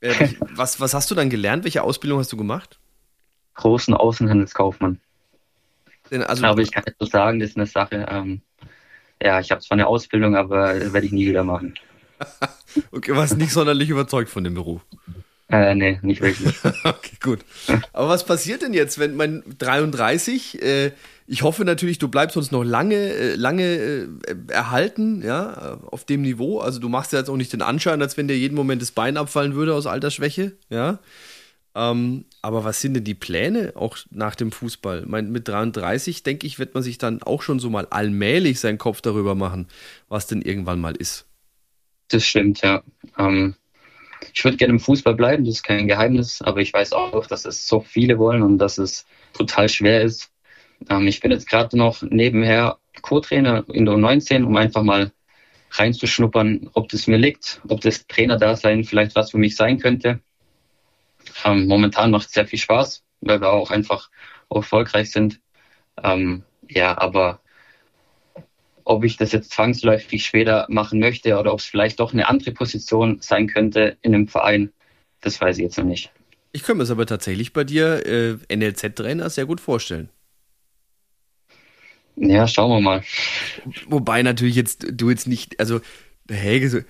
Äh, 0.00 0.30
was, 0.54 0.80
was 0.80 0.92
hast 0.92 1.08
du 1.08 1.14
dann 1.14 1.30
gelernt? 1.30 1.62
Welche 1.62 1.84
Ausbildung 1.84 2.18
hast 2.18 2.32
du 2.32 2.36
gemacht? 2.36 2.80
Großen 3.54 3.94
Außenhandelskaufmann. 3.94 4.98
Denn 6.14 6.22
also, 6.22 6.46
aber 6.46 6.62
ich 6.62 6.70
kann 6.70 6.84
jetzt 6.86 7.00
so 7.00 7.06
sagen, 7.06 7.40
das 7.40 7.50
ist 7.50 7.56
eine 7.56 7.66
Sache, 7.66 8.06
ähm, 8.08 8.40
ja, 9.20 9.40
ich 9.40 9.50
habe 9.50 9.60
zwar 9.60 9.74
eine 9.74 9.88
Ausbildung, 9.88 10.36
aber 10.36 10.92
werde 10.92 11.06
ich 11.06 11.12
nie 11.12 11.26
wieder 11.26 11.42
machen. 11.42 11.74
okay, 12.92 13.16
warst 13.16 13.36
nicht 13.36 13.50
sonderlich 13.50 13.90
überzeugt 13.90 14.30
von 14.30 14.44
dem 14.44 14.54
Beruf? 14.54 14.82
Äh, 15.48 15.74
nee, 15.74 15.98
nicht 16.02 16.20
wirklich. 16.20 16.54
okay, 16.84 17.16
gut. 17.20 17.40
Aber 17.92 18.10
was 18.10 18.24
passiert 18.24 18.62
denn 18.62 18.74
jetzt, 18.74 19.00
wenn 19.00 19.16
man 19.16 19.42
33, 19.58 20.62
äh, 20.62 20.92
ich 21.26 21.42
hoffe 21.42 21.64
natürlich, 21.64 21.98
du 21.98 22.06
bleibst 22.06 22.36
uns 22.36 22.52
noch 22.52 22.62
lange, 22.62 22.94
äh, 22.94 23.34
lange 23.34 23.64
äh, 23.64 24.06
erhalten, 24.46 25.20
ja, 25.20 25.80
auf 25.90 26.04
dem 26.04 26.22
Niveau. 26.22 26.60
Also 26.60 26.78
du 26.78 26.88
machst 26.88 27.12
ja 27.12 27.18
jetzt 27.18 27.28
auch 27.28 27.36
nicht 27.36 27.52
den 27.52 27.62
Anschein, 27.62 28.00
als 28.00 28.16
wenn 28.16 28.28
dir 28.28 28.38
jeden 28.38 28.54
Moment 28.54 28.80
das 28.82 28.92
Bein 28.92 29.16
abfallen 29.16 29.56
würde 29.56 29.74
aus 29.74 29.88
Altersschwäche, 29.88 30.52
ja. 30.70 31.00
Ähm, 31.74 32.26
aber 32.40 32.64
was 32.64 32.80
sind 32.80 32.94
denn 32.94 33.04
die 33.04 33.14
Pläne 33.14 33.72
auch 33.74 33.96
nach 34.10 34.34
dem 34.36 34.52
Fußball? 34.52 35.04
Mein, 35.06 35.30
mit 35.32 35.48
33, 35.48 36.22
denke 36.22 36.46
ich, 36.46 36.58
wird 36.58 36.74
man 36.74 36.82
sich 36.82 36.98
dann 36.98 37.22
auch 37.22 37.42
schon 37.42 37.58
so 37.58 37.68
mal 37.68 37.86
allmählich 37.90 38.60
seinen 38.60 38.78
Kopf 38.78 39.00
darüber 39.00 39.34
machen, 39.34 39.68
was 40.08 40.26
denn 40.26 40.42
irgendwann 40.42 40.80
mal 40.80 40.94
ist. 40.94 41.26
Das 42.08 42.24
stimmt, 42.24 42.62
ja. 42.62 42.82
Ähm, 43.18 43.56
ich 44.32 44.44
würde 44.44 44.56
gerne 44.56 44.74
im 44.74 44.80
Fußball 44.80 45.14
bleiben, 45.14 45.44
das 45.44 45.56
ist 45.56 45.62
kein 45.64 45.88
Geheimnis, 45.88 46.40
aber 46.42 46.60
ich 46.60 46.72
weiß 46.72 46.92
auch, 46.92 47.26
dass 47.26 47.44
es 47.44 47.66
so 47.66 47.80
viele 47.80 48.18
wollen 48.18 48.42
und 48.42 48.58
dass 48.58 48.78
es 48.78 49.04
total 49.32 49.68
schwer 49.68 50.02
ist. 50.02 50.30
Ähm, 50.88 51.08
ich 51.08 51.20
bin 51.20 51.32
jetzt 51.32 51.48
gerade 51.48 51.76
noch 51.76 52.02
nebenher 52.02 52.78
Co-Trainer 53.02 53.64
in 53.72 53.86
der 53.86 53.94
U19, 53.94 54.44
um 54.44 54.56
einfach 54.56 54.82
mal 54.82 55.12
reinzuschnuppern, 55.72 56.70
ob 56.74 56.88
das 56.88 57.06
mir 57.08 57.18
liegt, 57.18 57.60
ob 57.68 57.80
das 57.80 58.06
Trainerdasein 58.06 58.84
vielleicht 58.84 59.16
was 59.16 59.32
für 59.32 59.38
mich 59.38 59.56
sein 59.56 59.78
könnte. 59.78 60.20
Ähm, 61.44 61.66
momentan 61.66 62.10
macht 62.10 62.28
es 62.28 62.32
sehr 62.32 62.46
viel 62.46 62.58
Spaß, 62.58 63.04
weil 63.20 63.40
wir 63.40 63.52
auch 63.52 63.70
einfach 63.70 64.10
erfolgreich 64.50 65.10
sind. 65.10 65.40
Ähm, 66.02 66.44
ja, 66.68 66.96
aber 66.98 67.40
ob 68.84 69.04
ich 69.04 69.16
das 69.16 69.32
jetzt 69.32 69.50
zwangsläufig 69.50 70.24
später 70.24 70.66
machen 70.68 70.98
möchte 70.98 71.38
oder 71.38 71.52
ob 71.52 71.60
es 71.60 71.66
vielleicht 71.66 72.00
doch 72.00 72.12
eine 72.12 72.28
andere 72.28 72.52
Position 72.52 73.18
sein 73.20 73.46
könnte 73.46 73.96
in 74.02 74.14
einem 74.14 74.28
Verein, 74.28 74.72
das 75.20 75.40
weiß 75.40 75.56
ich 75.58 75.64
jetzt 75.64 75.78
noch 75.78 75.84
nicht. 75.84 76.10
Ich 76.52 76.62
könnte 76.62 76.78
mir 76.78 76.82
es 76.84 76.90
aber 76.90 77.06
tatsächlich 77.06 77.52
bei 77.52 77.64
dir 77.64 78.06
äh, 78.06 78.54
NLZ-Trainer 78.54 79.28
sehr 79.30 79.46
gut 79.46 79.60
vorstellen. 79.60 80.08
Ja, 82.16 82.46
schauen 82.46 82.70
wir 82.70 82.80
mal. 82.80 83.02
Wobei 83.88 84.22
natürlich 84.22 84.54
jetzt 84.54 84.86
du 84.88 85.10
jetzt 85.10 85.26
nicht, 85.26 85.58
also 85.58 85.80
Helge 86.30 86.84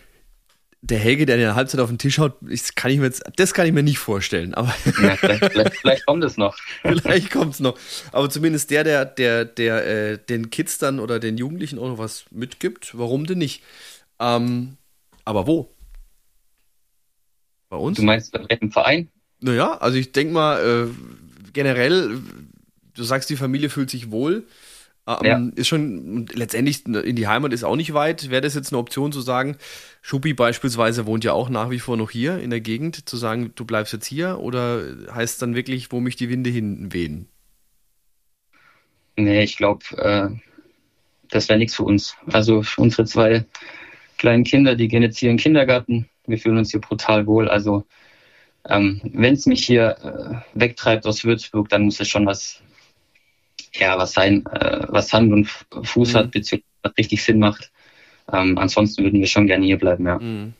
der 0.84 0.98
Helge, 0.98 1.24
der 1.24 1.36
in 1.36 1.40
der 1.40 1.54
Halbzeit 1.54 1.80
auf 1.80 1.88
den 1.88 1.96
Tisch 1.96 2.18
haut, 2.18 2.34
das 2.42 2.74
kann 2.74 2.90
ich 2.90 2.98
mir 2.98 3.06
jetzt, 3.06 3.24
das 3.36 3.54
kann 3.54 3.66
ich 3.66 3.72
mir 3.72 3.82
nicht 3.82 3.98
vorstellen. 3.98 4.52
Aber 4.52 4.68
ja, 4.84 5.16
vielleicht, 5.16 5.44
vielleicht, 5.46 5.76
vielleicht, 5.76 6.06
kommt 6.06 6.22
es 6.24 6.36
noch. 6.36 6.56
vielleicht 6.82 7.30
kommt 7.30 7.54
es 7.54 7.60
noch. 7.60 7.78
Aber 8.12 8.28
zumindest 8.28 8.70
der, 8.70 8.84
der, 8.84 9.06
der, 9.06 9.46
der 9.46 9.86
äh, 9.86 10.18
den 10.18 10.50
Kids 10.50 10.76
dann 10.76 11.00
oder 11.00 11.18
den 11.20 11.38
Jugendlichen 11.38 11.78
auch 11.78 11.88
noch 11.88 11.98
was 11.98 12.26
mitgibt, 12.30 12.98
warum 12.98 13.24
denn 13.24 13.38
nicht? 13.38 13.62
Ähm, 14.20 14.76
aber 15.24 15.46
wo? 15.46 15.74
Bei 17.70 17.78
uns? 17.78 17.96
Du 17.96 18.02
meinst 18.02 18.32
bei 18.32 18.46
welchem 18.46 18.70
Verein? 18.70 19.08
Naja, 19.40 19.78
also 19.78 19.96
ich 19.96 20.12
denke 20.12 20.34
mal, 20.34 20.60
äh, 20.60 21.50
generell, 21.54 22.20
du 22.94 23.02
sagst, 23.04 23.30
die 23.30 23.36
Familie 23.36 23.70
fühlt 23.70 23.88
sich 23.88 24.10
wohl. 24.10 24.44
Ähm, 25.06 25.24
ja. 25.24 25.50
Ist 25.54 25.68
schon, 25.68 26.26
letztendlich 26.32 26.86
in 26.86 27.16
die 27.16 27.28
Heimat 27.28 27.52
ist 27.52 27.64
auch 27.64 27.76
nicht 27.76 27.92
weit. 27.92 28.30
Wäre 28.30 28.40
das 28.40 28.54
jetzt 28.54 28.72
eine 28.72 28.78
Option 28.78 29.12
zu 29.12 29.20
sagen, 29.20 29.56
Schuppi 30.00 30.32
beispielsweise 30.32 31.06
wohnt 31.06 31.24
ja 31.24 31.32
auch 31.32 31.50
nach 31.50 31.70
wie 31.70 31.78
vor 31.78 31.96
noch 31.96 32.10
hier 32.10 32.38
in 32.38 32.50
der 32.50 32.60
Gegend, 32.60 33.08
zu 33.08 33.16
sagen, 33.16 33.52
du 33.54 33.64
bleibst 33.64 33.92
jetzt 33.92 34.06
hier 34.06 34.38
oder 34.40 34.82
heißt 35.12 35.34
es 35.34 35.38
dann 35.38 35.54
wirklich, 35.54 35.92
wo 35.92 36.00
mich 36.00 36.16
die 36.16 36.30
Winde 36.30 36.50
hinten 36.50 36.92
wehen? 36.92 37.28
Nee, 39.16 39.44
ich 39.44 39.56
glaube, 39.56 39.84
äh, 39.96 40.28
das 41.28 41.48
wäre 41.48 41.58
nichts 41.58 41.76
für 41.76 41.84
uns. 41.84 42.16
Also 42.32 42.64
unsere 42.76 43.04
zwei 43.04 43.44
kleinen 44.18 44.44
Kinder, 44.44 44.74
die 44.74 44.88
gehen 44.88 45.02
jetzt 45.02 45.18
hier 45.18 45.30
in 45.30 45.36
den 45.36 45.42
Kindergarten. 45.42 46.08
Wir 46.26 46.38
fühlen 46.38 46.58
uns 46.58 46.70
hier 46.70 46.80
brutal 46.80 47.26
wohl. 47.26 47.48
Also 47.48 47.84
ähm, 48.66 49.00
wenn 49.04 49.34
es 49.34 49.46
mich 49.46 49.64
hier 49.66 50.42
äh, 50.54 50.58
wegtreibt 50.58 51.06
aus 51.06 51.24
Würzburg, 51.24 51.68
dann 51.68 51.82
muss 51.82 52.00
es 52.00 52.08
schon 52.08 52.26
was 52.26 52.62
ja, 53.74 53.98
was 53.98 54.12
sein, 54.12 54.46
äh, 54.46 54.86
was 54.88 55.12
Hand 55.12 55.32
und 55.32 55.48
Fuß 55.86 56.12
mhm. 56.12 56.16
hat, 56.16 56.30
beziehungsweise 56.30 56.70
was 56.82 56.96
richtig 56.98 57.24
Sinn 57.24 57.38
macht. 57.38 57.70
Ähm, 58.32 58.56
ansonsten 58.58 59.04
würden 59.04 59.20
wir 59.20 59.26
schon 59.26 59.46
gerne 59.46 59.66
hier 59.66 59.78
bleiben, 59.78 60.06
ja. 60.06 60.18
Mhm. 60.18 60.54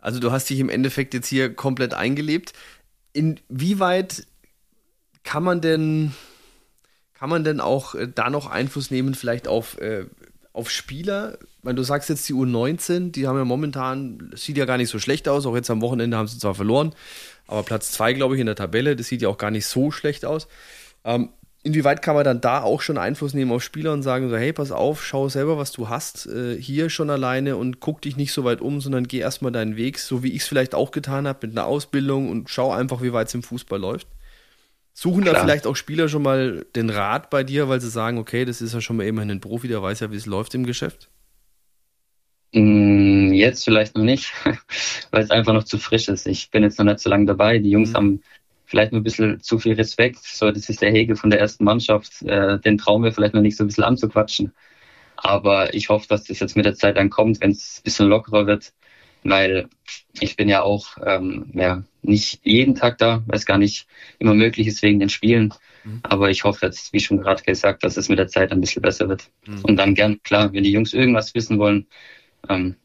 Also 0.00 0.20
du 0.20 0.30
hast 0.30 0.48
dich 0.50 0.60
im 0.60 0.68
Endeffekt 0.68 1.14
jetzt 1.14 1.28
hier 1.28 1.52
komplett 1.52 1.94
eingelebt. 1.94 2.52
Inwieweit 3.12 4.26
kann 5.24 5.42
man 5.42 5.60
denn, 5.60 6.12
kann 7.14 7.28
man 7.28 7.44
denn 7.44 7.60
auch 7.60 7.94
äh, 7.94 8.08
da 8.12 8.30
noch 8.30 8.48
Einfluss 8.48 8.90
nehmen, 8.90 9.14
vielleicht 9.14 9.48
auf, 9.48 9.78
äh, 9.78 10.06
auf 10.52 10.70
Spieler? 10.70 11.38
Weil 11.62 11.74
du 11.74 11.82
sagst 11.82 12.08
jetzt 12.08 12.28
die 12.28 12.34
U19, 12.34 13.10
die 13.10 13.26
haben 13.26 13.36
ja 13.36 13.44
momentan, 13.44 14.30
sieht 14.34 14.56
ja 14.56 14.64
gar 14.64 14.76
nicht 14.76 14.90
so 14.90 14.98
schlecht 14.98 15.28
aus, 15.28 15.46
auch 15.46 15.56
jetzt 15.56 15.70
am 15.70 15.82
Wochenende 15.82 16.16
haben 16.16 16.28
sie 16.28 16.38
zwar 16.38 16.54
verloren, 16.54 16.94
aber 17.48 17.64
Platz 17.64 17.90
zwei, 17.90 18.12
glaube 18.12 18.34
ich, 18.34 18.40
in 18.40 18.46
der 18.46 18.54
Tabelle, 18.54 18.94
das 18.94 19.08
sieht 19.08 19.22
ja 19.22 19.28
auch 19.28 19.38
gar 19.38 19.50
nicht 19.50 19.66
so 19.66 19.90
schlecht 19.90 20.24
aus. 20.24 20.46
Ähm, 21.04 21.30
inwieweit 21.66 22.00
kann 22.00 22.14
man 22.14 22.24
dann 22.24 22.40
da 22.40 22.62
auch 22.62 22.80
schon 22.80 22.96
Einfluss 22.96 23.34
nehmen 23.34 23.50
auf 23.50 23.62
Spieler 23.62 23.92
und 23.92 24.02
sagen 24.02 24.30
so, 24.30 24.36
hey, 24.36 24.52
pass 24.52 24.70
auf, 24.70 25.04
schau 25.04 25.28
selber, 25.28 25.58
was 25.58 25.72
du 25.72 25.88
hast, 25.88 26.26
äh, 26.26 26.56
hier 26.56 26.90
schon 26.90 27.10
alleine 27.10 27.56
und 27.56 27.80
guck 27.80 28.00
dich 28.00 28.16
nicht 28.16 28.32
so 28.32 28.44
weit 28.44 28.60
um, 28.60 28.80
sondern 28.80 29.08
geh 29.08 29.18
erstmal 29.18 29.50
deinen 29.50 29.76
Weg, 29.76 29.98
so 29.98 30.22
wie 30.22 30.30
ich 30.30 30.42
es 30.42 30.48
vielleicht 30.48 30.76
auch 30.76 30.92
getan 30.92 31.26
habe 31.26 31.44
mit 31.48 31.58
einer 31.58 31.66
Ausbildung 31.66 32.30
und 32.30 32.48
schau 32.48 32.72
einfach, 32.72 33.02
wie 33.02 33.12
weit 33.12 33.26
es 33.26 33.34
im 33.34 33.42
Fußball 33.42 33.80
läuft. 33.80 34.06
Suchen 34.92 35.22
Klar. 35.22 35.34
da 35.34 35.40
vielleicht 35.42 35.66
auch 35.66 35.74
Spieler 35.74 36.08
schon 36.08 36.22
mal 36.22 36.64
den 36.76 36.88
Rat 36.88 37.30
bei 37.30 37.42
dir, 37.42 37.68
weil 37.68 37.80
sie 37.80 37.90
sagen, 37.90 38.16
okay, 38.16 38.44
das 38.44 38.62
ist 38.62 38.72
ja 38.72 38.80
schon 38.80 38.96
mal 38.96 39.06
immerhin 39.06 39.32
ein 39.32 39.40
Profi, 39.40 39.66
der 39.66 39.82
weiß 39.82 40.00
ja, 40.00 40.12
wie 40.12 40.16
es 40.16 40.26
läuft 40.26 40.54
im 40.54 40.64
Geschäft? 40.64 41.10
Mm, 42.52 43.32
jetzt 43.32 43.64
vielleicht 43.64 43.96
noch 43.96 44.04
nicht, 44.04 44.32
weil 45.10 45.24
es 45.24 45.30
einfach 45.30 45.52
noch 45.52 45.64
zu 45.64 45.78
frisch 45.78 46.08
ist. 46.08 46.28
Ich 46.28 46.50
bin 46.50 46.62
jetzt 46.62 46.78
noch 46.78 46.86
nicht 46.86 47.00
so 47.00 47.10
lange 47.10 47.26
dabei. 47.26 47.58
Die 47.58 47.70
Jungs 47.70 47.90
mhm. 47.90 47.96
haben 47.96 48.22
vielleicht 48.66 48.92
nur 48.92 49.00
ein 49.00 49.04
bisschen 49.04 49.40
zu 49.40 49.58
viel 49.58 49.74
Respekt. 49.74 50.22
So, 50.22 50.50
das 50.50 50.68
ist 50.68 50.82
der 50.82 50.90
Hege 50.90 51.16
von 51.16 51.30
der 51.30 51.40
ersten 51.40 51.64
Mannschaft. 51.64 52.22
Äh, 52.22 52.58
den 52.58 52.78
trauen 52.78 53.02
wir 53.02 53.12
vielleicht 53.12 53.34
noch 53.34 53.40
nicht 53.40 53.56
so 53.56 53.64
ein 53.64 53.68
bisschen 53.68 53.84
anzuquatschen. 53.84 54.52
Aber 55.16 55.72
ich 55.72 55.88
hoffe, 55.88 56.06
dass 56.08 56.24
das 56.24 56.40
jetzt 56.40 56.56
mit 56.56 56.66
der 56.66 56.74
Zeit 56.74 56.96
dann 56.96 57.10
kommt, 57.10 57.40
wenn 57.40 57.52
es 57.52 57.78
ein 57.78 57.84
bisschen 57.84 58.08
lockerer 58.08 58.46
wird. 58.46 58.72
Weil 59.22 59.68
ich 60.20 60.36
bin 60.36 60.48
ja 60.48 60.62
auch 60.62 60.98
ähm, 61.04 61.50
ja, 61.54 61.82
nicht 62.02 62.40
jeden 62.44 62.74
Tag 62.74 62.98
da, 62.98 63.22
weil 63.26 63.38
es 63.38 63.46
gar 63.46 63.58
nicht 63.58 63.86
immer 64.18 64.34
möglich 64.34 64.66
ist 64.66 64.82
wegen 64.82 65.00
den 65.00 65.08
Spielen. 65.08 65.54
Mhm. 65.84 66.00
Aber 66.02 66.30
ich 66.30 66.44
hoffe 66.44 66.66
jetzt, 66.66 66.92
wie 66.92 67.00
schon 67.00 67.18
gerade 67.18 67.42
gesagt, 67.42 67.82
dass 67.82 67.96
es 67.96 68.08
mit 68.08 68.18
der 68.18 68.28
Zeit 68.28 68.52
ein 68.52 68.60
bisschen 68.60 68.82
besser 68.82 69.08
wird. 69.08 69.30
Mhm. 69.46 69.64
Und 69.64 69.76
dann 69.76 69.94
gern, 69.94 70.22
klar, 70.22 70.52
wenn 70.52 70.64
die 70.64 70.72
Jungs 70.72 70.92
irgendwas 70.92 71.34
wissen 71.34 71.58
wollen, 71.58 71.86
ähm, 72.48 72.76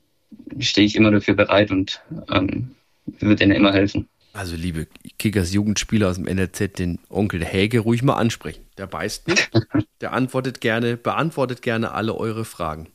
stehe 0.60 0.88
ich 0.88 0.96
immer 0.96 1.12
dafür 1.12 1.36
bereit 1.36 1.72
und 1.72 2.02
ähm, 2.32 2.76
würde 3.06 3.44
ihnen 3.44 3.56
immer 3.56 3.74
helfen. 3.74 4.08
Also, 4.34 4.56
liebe 4.56 4.88
Kickers 5.20 5.52
Jugendspieler 5.52 6.10
aus 6.10 6.16
dem 6.16 6.28
NRZ, 6.28 6.78
den 6.78 7.00
Onkel 7.10 7.44
Häge 7.44 7.80
ruhig 7.80 8.02
mal 8.02 8.16
ansprechen. 8.16 8.66
Der 8.78 8.88
beißt 8.88 9.28
nicht, 9.28 9.52
der 10.02 10.14
antwortet 10.14 10.62
gerne, 10.62 10.96
beantwortet 10.96 11.62
gerne 11.62 11.92
alle 11.92 12.16
eure 12.16 12.46
Fragen. 12.46 12.88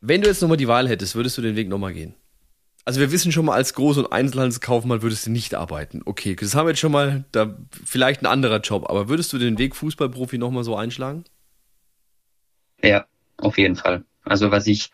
Wenn 0.00 0.22
du 0.22 0.28
jetzt 0.28 0.42
nochmal 0.42 0.56
die 0.56 0.68
Wahl 0.68 0.88
hättest, 0.88 1.16
würdest 1.16 1.36
du 1.38 1.42
den 1.42 1.56
Weg 1.56 1.68
nochmal 1.68 1.92
gehen? 1.92 2.14
Also 2.84 3.00
wir 3.00 3.12
wissen 3.12 3.32
schon 3.32 3.44
mal, 3.44 3.54
als 3.54 3.74
Groß- 3.74 3.98
und 3.98 4.12
Einzelhandelskaufmann 4.12 5.02
würdest 5.02 5.26
du 5.26 5.30
nicht 5.30 5.54
arbeiten. 5.54 6.00
Okay, 6.06 6.36
das 6.36 6.54
haben 6.54 6.66
wir 6.66 6.70
jetzt 6.70 6.78
schon 6.80 6.92
mal, 6.92 7.24
da 7.32 7.58
vielleicht 7.84 8.22
ein 8.22 8.26
anderer 8.26 8.60
Job, 8.60 8.88
aber 8.88 9.08
würdest 9.08 9.32
du 9.32 9.38
den 9.38 9.58
Weg 9.58 9.76
Fußballprofi 9.76 10.38
nochmal 10.38 10.64
so 10.64 10.74
einschlagen? 10.76 11.24
Ja, 12.82 13.06
auf 13.36 13.58
jeden 13.58 13.76
Fall. 13.76 14.04
Also 14.24 14.50
was 14.50 14.66
ich 14.66 14.90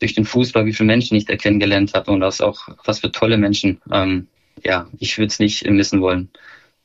durch 0.00 0.14
den 0.14 0.24
Fußball, 0.24 0.66
wie 0.66 0.72
viele 0.72 0.86
Menschen 0.86 1.16
ich 1.16 1.24
da 1.24 1.36
kennengelernt 1.36 1.94
habe 1.94 2.10
und 2.10 2.20
das 2.20 2.40
auch 2.40 2.68
was 2.84 3.00
für 3.00 3.10
tolle 3.10 3.38
Menschen. 3.38 3.80
Ähm, 3.90 4.28
ja, 4.64 4.88
ich 4.98 5.18
würde 5.18 5.28
es 5.28 5.38
nicht 5.38 5.68
missen 5.68 6.00
wollen. 6.00 6.28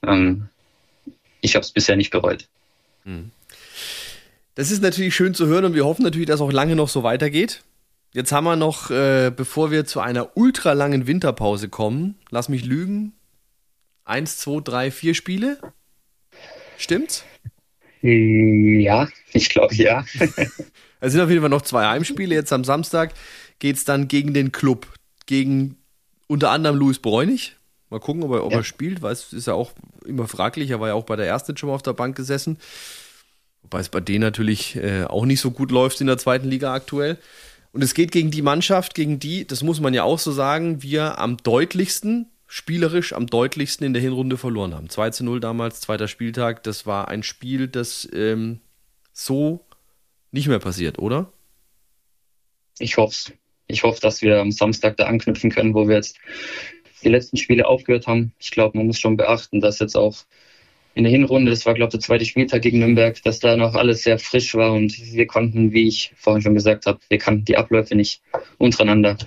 Ähm, 0.05 0.49
ich 1.41 1.55
habe 1.55 1.63
es 1.63 1.71
bisher 1.71 1.95
nicht 1.95 2.11
bereut. 2.11 2.47
Hm. 3.03 3.31
Das 4.55 4.71
ist 4.71 4.81
natürlich 4.81 5.15
schön 5.15 5.33
zu 5.33 5.47
hören 5.47 5.65
und 5.65 5.75
wir 5.75 5.85
hoffen 5.85 6.03
natürlich, 6.03 6.27
dass 6.27 6.41
auch 6.41 6.51
lange 6.51 6.75
noch 6.75 6.89
so 6.89 7.03
weitergeht. 7.03 7.63
Jetzt 8.13 8.31
haben 8.31 8.43
wir 8.43 8.55
noch, 8.55 8.91
äh, 8.91 9.31
bevor 9.35 9.71
wir 9.71 9.85
zu 9.85 9.99
einer 9.99 10.37
ultra 10.37 10.73
langen 10.73 11.07
Winterpause 11.07 11.67
kommen, 11.67 12.15
lass 12.29 12.47
mich 12.47 12.63
lügen, 12.63 13.13
eins, 14.05 14.37
zwei, 14.37 14.61
drei, 14.63 14.91
vier 14.91 15.15
Spiele. 15.15 15.57
Stimmt's? 16.77 17.25
Ja, 18.01 19.07
ich 19.31 19.49
glaube 19.49 19.73
ja. 19.75 20.05
Es 21.03 21.11
sind 21.11 21.19
auf 21.19 21.29
jeden 21.29 21.41
Fall 21.41 21.49
noch 21.49 21.63
zwei 21.63 21.85
Heimspiele. 21.85 22.33
Jetzt 22.33 22.53
am 22.53 22.63
Samstag 22.63 23.13
geht 23.59 23.75
es 23.75 23.83
dann 23.83 24.07
gegen 24.07 24.33
den 24.33 24.53
Club, 24.53 24.87
gegen 25.25 25.75
unter 26.27 26.49
anderem 26.49 26.77
Louis 26.77 26.99
Bräunig. 26.99 27.57
Mal 27.89 27.99
gucken, 27.99 28.23
ob 28.23 28.31
er, 28.31 28.45
ob 28.45 28.53
ja. 28.53 28.59
er 28.59 28.63
spielt, 28.63 29.01
weil 29.01 29.11
es 29.11 29.33
ist 29.33 29.47
ja 29.47 29.53
auch 29.53 29.73
immer 30.05 30.29
fraglich. 30.29 30.69
Er 30.69 30.79
war 30.79 30.87
ja 30.87 30.93
auch 30.93 31.03
bei 31.03 31.17
der 31.17 31.27
ersten 31.27 31.57
schon 31.57 31.67
mal 31.67 31.75
auf 31.75 31.83
der 31.83 31.91
Bank 31.91 32.15
gesessen. 32.15 32.57
Wobei 33.63 33.81
es 33.81 33.89
bei 33.89 33.99
denen 33.99 34.21
natürlich 34.21 34.77
äh, 34.77 35.03
auch 35.03 35.25
nicht 35.25 35.41
so 35.41 35.51
gut 35.51 35.71
läuft 35.71 35.99
in 35.99 36.07
der 36.07 36.17
zweiten 36.17 36.47
Liga 36.47 36.73
aktuell. 36.73 37.17
Und 37.73 37.83
es 37.83 37.93
geht 37.93 38.13
gegen 38.13 38.31
die 38.31 38.41
Mannschaft, 38.41 38.95
gegen 38.95 39.19
die, 39.19 39.45
das 39.45 39.61
muss 39.61 39.81
man 39.81 39.93
ja 39.93 40.03
auch 40.03 40.19
so 40.19 40.31
sagen, 40.31 40.83
wir 40.83 41.19
am 41.19 41.35
deutlichsten, 41.35 42.27
spielerisch 42.47 43.11
am 43.11 43.27
deutlichsten 43.27 43.85
in 43.85 43.91
der 43.91 44.01
Hinrunde 44.01 44.37
verloren 44.37 44.73
haben. 44.73 44.89
2 44.89 45.09
zu 45.09 45.25
0 45.25 45.41
damals, 45.41 45.81
zweiter 45.81 46.07
Spieltag. 46.07 46.63
Das 46.63 46.85
war 46.85 47.09
ein 47.09 47.23
Spiel, 47.23 47.67
das 47.67 48.07
ähm, 48.13 48.61
so 49.11 49.65
nicht 50.33 50.47
mehr 50.47 50.59
passiert, 50.59 50.99
oder? 50.99 51.31
Ich 52.79 52.97
hoffe 52.97 53.11
es. 53.11 53.33
Ich 53.67 53.83
hoffe, 53.83 54.01
dass 54.01 54.21
wir 54.21 54.39
am 54.39 54.51
Samstag 54.51 54.97
da 54.97 55.05
anknüpfen 55.05 55.49
können, 55.49 55.73
wo 55.73 55.87
wir 55.87 55.95
jetzt 55.95 56.17
die 57.03 57.09
letzten 57.09 57.37
Spiele 57.37 57.67
aufgehört 57.67 58.07
haben. 58.07 58.33
Ich 58.39 58.51
glaube, 58.51 58.77
man 58.77 58.87
muss 58.87 58.99
schon 58.99 59.15
beachten, 59.15 59.61
dass 59.61 59.79
jetzt 59.79 59.95
auch 59.95 60.25
in 60.95 61.03
der 61.03 61.11
Hinrunde, 61.11 61.51
das 61.51 61.65
war, 61.65 61.73
glaube 61.73 61.89
ich, 61.89 61.99
der 61.99 61.99
zweite 62.01 62.25
Spieltag 62.25 62.61
gegen 62.61 62.79
Nürnberg, 62.79 63.21
dass 63.23 63.39
da 63.39 63.55
noch 63.55 63.75
alles 63.75 64.03
sehr 64.03 64.19
frisch 64.19 64.53
war 64.53 64.73
und 64.73 64.97
wir 65.13 65.25
konnten, 65.27 65.71
wie 65.71 65.87
ich 65.87 66.13
vorhin 66.15 66.41
schon 66.41 66.53
gesagt 66.53 66.85
habe, 66.85 66.99
wir 67.09 67.17
kannten 67.17 67.45
die 67.45 67.57
Abläufe 67.57 67.95
nicht 67.95 68.21
untereinander. 68.57 69.17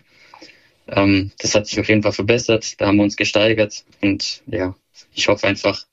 Ähm, 0.88 1.32
das 1.38 1.54
hat 1.54 1.66
sich 1.66 1.80
auf 1.80 1.88
jeden 1.88 2.02
Fall 2.02 2.12
verbessert, 2.12 2.80
da 2.80 2.86
haben 2.86 2.96
wir 2.96 3.02
uns 3.02 3.16
gesteigert 3.16 3.84
und 4.00 4.42
ja, 4.46 4.76
ich 5.12 5.26
hoffe 5.26 5.46
einfach, 5.46 5.84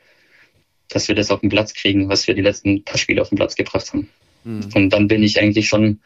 dass 0.89 1.07
wir 1.07 1.15
das 1.15 1.31
auf 1.31 1.39
den 1.39 1.49
Platz 1.49 1.73
kriegen, 1.73 2.07
was 2.07 2.27
wir 2.27 2.35
die 2.35 2.41
letzten 2.41 2.83
paar 2.83 2.99
Spiele 2.99 3.21
auf 3.21 3.29
den 3.29 3.37
Platz 3.37 3.55
gebracht 3.55 3.93
haben. 3.93 4.09
Mhm. 4.43 4.69
Und 4.73 4.89
dann 4.89 5.07
bin 5.07 5.23
ich 5.23 5.39
eigentlich 5.39 5.67
schon 5.67 5.99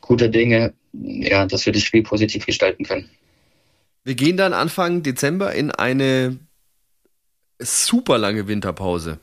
guter 0.00 0.28
Dinge, 0.28 0.74
ja, 0.92 1.46
dass 1.46 1.66
wir 1.66 1.72
das 1.72 1.82
Spiel 1.82 2.02
positiv 2.02 2.46
gestalten 2.46 2.84
können. 2.84 3.08
Wir 4.04 4.14
gehen 4.14 4.36
dann 4.36 4.52
Anfang 4.52 5.02
Dezember 5.02 5.54
in 5.54 5.70
eine 5.70 6.38
super 7.58 8.18
lange 8.18 8.46
Winterpause. 8.46 9.18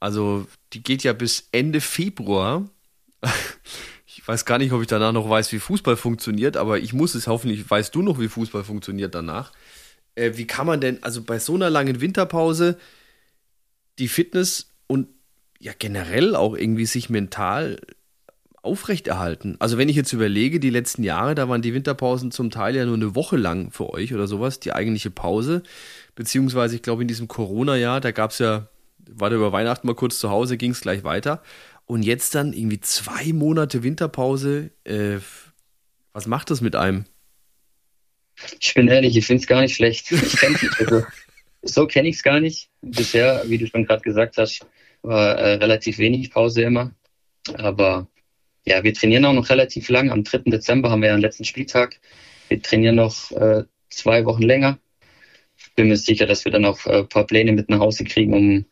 Also 0.00 0.46
die 0.72 0.82
geht 0.82 1.02
ja 1.02 1.12
bis 1.12 1.48
Ende 1.52 1.80
Februar. 1.80 2.68
Ich 4.14 4.28
weiß 4.28 4.44
gar 4.44 4.58
nicht, 4.58 4.70
ob 4.72 4.82
ich 4.82 4.86
danach 4.86 5.10
noch 5.12 5.28
weiß, 5.28 5.50
wie 5.52 5.58
Fußball 5.58 5.96
funktioniert, 5.96 6.56
aber 6.56 6.78
ich 6.78 6.92
muss 6.92 7.16
es 7.16 7.26
hoffentlich, 7.26 7.68
weißt 7.68 7.92
du 7.92 8.02
noch, 8.02 8.20
wie 8.20 8.28
Fußball 8.28 8.62
funktioniert 8.62 9.16
danach. 9.16 9.52
Äh, 10.14 10.32
wie 10.36 10.46
kann 10.46 10.66
man 10.66 10.80
denn, 10.80 11.02
also 11.02 11.22
bei 11.22 11.38
so 11.38 11.54
einer 11.54 11.70
langen 11.70 12.00
Winterpause, 12.00 12.78
die 13.98 14.08
Fitness 14.08 14.71
ja 15.62 15.72
generell 15.78 16.34
auch 16.34 16.56
irgendwie 16.56 16.86
sich 16.86 17.08
mental 17.08 17.78
aufrechterhalten. 18.62 19.56
Also 19.58 19.78
wenn 19.78 19.88
ich 19.88 19.96
jetzt 19.96 20.12
überlege, 20.12 20.60
die 20.60 20.70
letzten 20.70 21.02
Jahre, 21.02 21.34
da 21.34 21.48
waren 21.48 21.62
die 21.62 21.74
Winterpausen 21.74 22.30
zum 22.30 22.50
Teil 22.50 22.76
ja 22.76 22.84
nur 22.84 22.94
eine 22.94 23.14
Woche 23.14 23.36
lang 23.36 23.70
für 23.70 23.90
euch 23.90 24.14
oder 24.14 24.26
sowas, 24.26 24.60
die 24.60 24.72
eigentliche 24.72 25.10
Pause. 25.10 25.62
Beziehungsweise, 26.14 26.76
ich 26.76 26.82
glaube, 26.82 27.02
in 27.02 27.08
diesem 27.08 27.28
Corona-Jahr, 27.28 28.00
da 28.00 28.12
gab 28.12 28.30
es 28.30 28.38
ja 28.38 28.68
war 29.08 29.30
da 29.30 29.36
über 29.36 29.52
Weihnachten 29.52 29.86
mal 29.86 29.94
kurz 29.94 30.18
zu 30.18 30.30
Hause, 30.30 30.56
ging 30.56 30.72
es 30.72 30.80
gleich 30.80 31.04
weiter. 31.04 31.42
Und 31.86 32.02
jetzt 32.02 32.34
dann 32.34 32.52
irgendwie 32.52 32.80
zwei 32.80 33.32
Monate 33.32 33.82
Winterpause. 33.82 34.70
Äh, 34.84 35.18
was 36.12 36.26
macht 36.26 36.50
das 36.50 36.60
mit 36.60 36.76
einem? 36.76 37.04
Ich 38.60 38.74
bin 38.74 38.88
ehrlich, 38.88 39.16
ich 39.16 39.26
finde 39.26 39.42
es 39.42 39.46
gar 39.46 39.60
nicht 39.60 39.74
schlecht. 39.74 40.10
Ich 40.10 40.36
kenne 40.36 40.58
also, 40.78 41.04
so 41.62 41.86
kenne 41.86 42.08
ich 42.08 42.16
es 42.16 42.22
gar 42.22 42.40
nicht. 42.40 42.70
Bisher, 42.80 43.42
wie 43.46 43.58
du 43.58 43.66
schon 43.66 43.84
gerade 43.84 44.02
gesagt 44.02 44.36
hast, 44.36 44.64
war 45.02 45.36
äh, 45.38 45.54
relativ 45.54 45.98
wenig 45.98 46.30
Pause 46.30 46.62
immer. 46.62 46.92
Aber 47.54 48.08
ja, 48.64 48.84
wir 48.84 48.94
trainieren 48.94 49.24
auch 49.24 49.32
noch 49.32 49.50
relativ 49.50 49.88
lang. 49.88 50.10
Am 50.10 50.24
3. 50.24 50.50
Dezember 50.50 50.90
haben 50.90 51.02
wir 51.02 51.08
ja 51.08 51.16
den 51.16 51.22
letzten 51.22 51.44
Spieltag. 51.44 52.00
Wir 52.48 52.62
trainieren 52.62 52.96
noch 52.96 53.30
äh, 53.32 53.64
zwei 53.90 54.24
Wochen 54.24 54.42
länger. 54.42 54.78
Ich 55.58 55.74
bin 55.74 55.88
mir 55.88 55.96
sicher, 55.96 56.26
dass 56.26 56.44
wir 56.44 56.52
dann 56.52 56.64
auch 56.64 56.86
äh, 56.86 57.00
ein 57.00 57.08
paar 57.08 57.26
Pläne 57.26 57.52
mit 57.52 57.68
nach 57.68 57.80
Hause 57.80 58.04
kriegen, 58.04 58.34
um, 58.34 58.64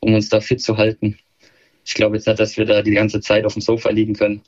um 0.00 0.14
uns 0.14 0.28
da 0.28 0.40
fit 0.40 0.60
zu 0.60 0.76
halten. 0.76 1.18
Ich 1.84 1.94
glaube 1.94 2.16
jetzt 2.16 2.26
nicht, 2.26 2.40
dass 2.40 2.56
wir 2.56 2.64
da 2.64 2.82
die 2.82 2.92
ganze 2.92 3.20
Zeit 3.20 3.44
auf 3.44 3.52
dem 3.52 3.62
Sofa 3.62 3.90
liegen 3.90 4.14
können 4.14 4.42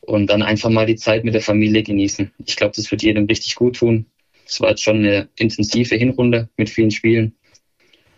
und 0.00 0.28
dann 0.28 0.42
einfach 0.42 0.70
mal 0.70 0.86
die 0.86 0.96
Zeit 0.96 1.24
mit 1.24 1.34
der 1.34 1.42
Familie 1.42 1.82
genießen. 1.82 2.32
Ich 2.46 2.56
glaube, 2.56 2.72
das 2.74 2.90
wird 2.90 3.02
jedem 3.02 3.26
richtig 3.26 3.56
gut 3.56 3.76
tun. 3.76 4.06
Es 4.46 4.60
war 4.60 4.70
jetzt 4.70 4.82
schon 4.82 4.98
eine 4.98 5.28
intensive 5.36 5.96
Hinrunde 5.96 6.48
mit 6.56 6.70
vielen 6.70 6.92
Spielen. 6.92 7.35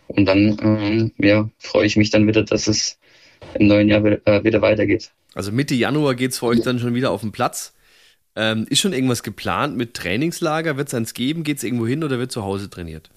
Und 0.08 0.26
dann 0.26 0.58
ähm, 0.62 1.12
ja, 1.18 1.48
freue 1.58 1.86
ich 1.86 1.96
mich 1.96 2.10
dann 2.10 2.26
wieder, 2.26 2.42
dass 2.42 2.66
es 2.66 2.98
im 3.54 3.66
neuen 3.66 3.88
Jahr 3.88 4.04
wieder, 4.04 4.26
äh, 4.26 4.42
wieder 4.44 4.60
weitergeht. 4.62 5.10
Also 5.34 5.52
Mitte 5.52 5.74
Januar 5.74 6.14
geht 6.14 6.32
es 6.32 6.38
für 6.38 6.46
euch 6.46 6.62
dann 6.62 6.78
schon 6.78 6.94
wieder 6.94 7.10
auf 7.10 7.20
den 7.20 7.32
Platz. 7.32 7.74
Ähm, 8.34 8.66
ist 8.68 8.80
schon 8.80 8.92
irgendwas 8.92 9.22
geplant 9.22 9.76
mit 9.76 9.94
Trainingslager? 9.94 10.76
Wird 10.76 10.88
es 10.88 10.94
eins 10.94 11.14
geben? 11.14 11.44
Geht 11.44 11.58
es 11.58 11.64
irgendwo 11.64 11.86
hin 11.86 12.02
oder 12.02 12.18
wird 12.18 12.32
zu 12.32 12.42
Hause 12.42 12.70
trainiert? 12.70 13.10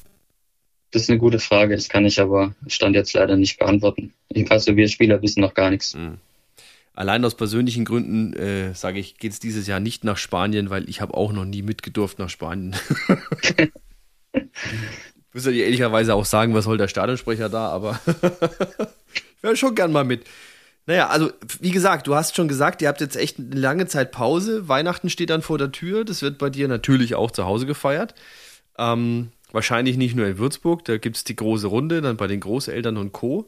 Das 0.91 1.03
ist 1.03 1.09
eine 1.09 1.19
gute 1.19 1.39
Frage. 1.39 1.75
Das 1.75 1.89
kann 1.89 2.05
ich 2.05 2.19
aber 2.19 2.53
Stand 2.67 2.95
jetzt 2.95 3.13
leider 3.13 3.37
nicht 3.37 3.57
beantworten. 3.57 4.13
Also 4.49 4.75
wir 4.75 4.87
Spieler 4.87 5.21
wissen 5.21 5.41
noch 5.41 5.53
gar 5.53 5.69
nichts. 5.69 5.95
Mhm. 5.95 6.17
Allein 6.93 7.23
aus 7.23 7.35
persönlichen 7.35 7.85
Gründen 7.85 8.33
äh, 8.33 8.73
sage 8.73 8.99
ich, 8.99 9.17
geht 9.17 9.31
es 9.31 9.39
dieses 9.39 9.65
Jahr 9.65 9.79
nicht 9.79 10.03
nach 10.03 10.17
Spanien, 10.17 10.69
weil 10.69 10.89
ich 10.89 10.99
habe 10.99 11.13
auch 11.13 11.31
noch 11.31 11.45
nie 11.45 11.61
mitgedurft 11.61 12.19
nach 12.19 12.29
Spanien. 12.29 12.75
ich 15.31 15.35
muss 15.35 15.45
ja 15.45 15.51
ehrlicherweise 15.51 16.13
auch 16.13 16.25
sagen, 16.25 16.53
was 16.53 16.65
soll 16.65 16.77
der 16.77 16.89
Stadionsprecher 16.89 17.47
da, 17.47 17.69
aber 17.69 17.99
ich 19.13 19.23
wäre 19.41 19.55
schon 19.55 19.75
gern 19.75 19.93
mal 19.93 20.03
mit. 20.03 20.25
Naja, 20.87 21.07
also 21.07 21.31
wie 21.61 21.71
gesagt, 21.71 22.07
du 22.07 22.15
hast 22.15 22.35
schon 22.35 22.49
gesagt, 22.49 22.81
ihr 22.81 22.89
habt 22.89 22.99
jetzt 22.99 23.15
echt 23.15 23.39
eine 23.39 23.55
lange 23.55 23.87
Zeit 23.87 24.11
Pause. 24.11 24.67
Weihnachten 24.67 25.09
steht 25.09 25.29
dann 25.29 25.41
vor 25.41 25.57
der 25.57 25.71
Tür. 25.71 26.03
Das 26.03 26.21
wird 26.21 26.37
bei 26.37 26.49
dir 26.49 26.67
natürlich 26.67 27.15
auch 27.15 27.31
zu 27.31 27.45
Hause 27.45 27.65
gefeiert. 27.65 28.13
Ähm, 28.77 29.31
wahrscheinlich 29.53 29.95
nicht 29.95 30.15
nur 30.15 30.27
in 30.27 30.37
Würzburg, 30.37 30.83
da 30.83 30.97
gibt 30.97 31.15
es 31.15 31.23
die 31.23 31.35
große 31.35 31.67
Runde, 31.67 32.01
dann 32.01 32.17
bei 32.17 32.27
den 32.27 32.41
Großeltern 32.41 32.97
und 32.97 33.13
Co. 33.13 33.47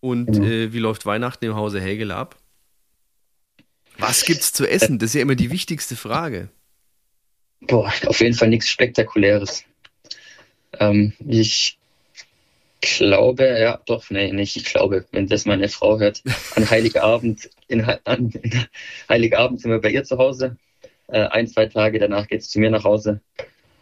Und 0.00 0.36
mhm. 0.36 0.44
äh, 0.44 0.72
wie 0.74 0.78
läuft 0.78 1.06
Weihnachten 1.06 1.46
im 1.46 1.54
Hause 1.54 1.80
Hägel 1.80 2.10
ab? 2.10 2.36
Was 3.96 4.24
gibt's 4.24 4.52
zu 4.52 4.66
essen? 4.68 4.98
Das 4.98 5.10
ist 5.10 5.14
ja 5.14 5.22
immer 5.22 5.36
die 5.36 5.50
wichtigste 5.50 5.96
Frage. 5.96 6.50
Boah, 7.60 7.90
auf 8.06 8.20
jeden 8.20 8.34
Fall 8.34 8.48
nichts 8.48 8.68
Spektakuläres. 8.68 9.64
Ähm, 10.80 11.12
ich 11.26 11.78
glaube, 12.80 13.44
ja, 13.58 13.80
doch, 13.86 14.10
nee, 14.10 14.32
nicht, 14.32 14.56
ich 14.56 14.64
glaube, 14.64 15.04
wenn 15.12 15.28
das 15.28 15.46
meine 15.46 15.68
Frau 15.68 15.98
hört, 15.98 16.22
an 16.54 16.68
Heiligabend, 16.70 17.50
in, 17.68 17.82
an, 18.04 18.30
in 18.30 18.66
Heiligabend 19.08 19.60
sind 19.60 19.70
wir 19.70 19.80
bei 19.80 19.90
ihr 19.90 20.04
zu 20.04 20.18
Hause. 20.18 20.56
Äh, 21.08 21.26
ein, 21.26 21.46
zwei 21.46 21.66
Tage 21.66 21.98
danach 21.98 22.26
geht 22.26 22.42
es 22.42 22.50
zu 22.50 22.60
mir 22.60 22.70
nach 22.70 22.84
Hause. 22.84 23.20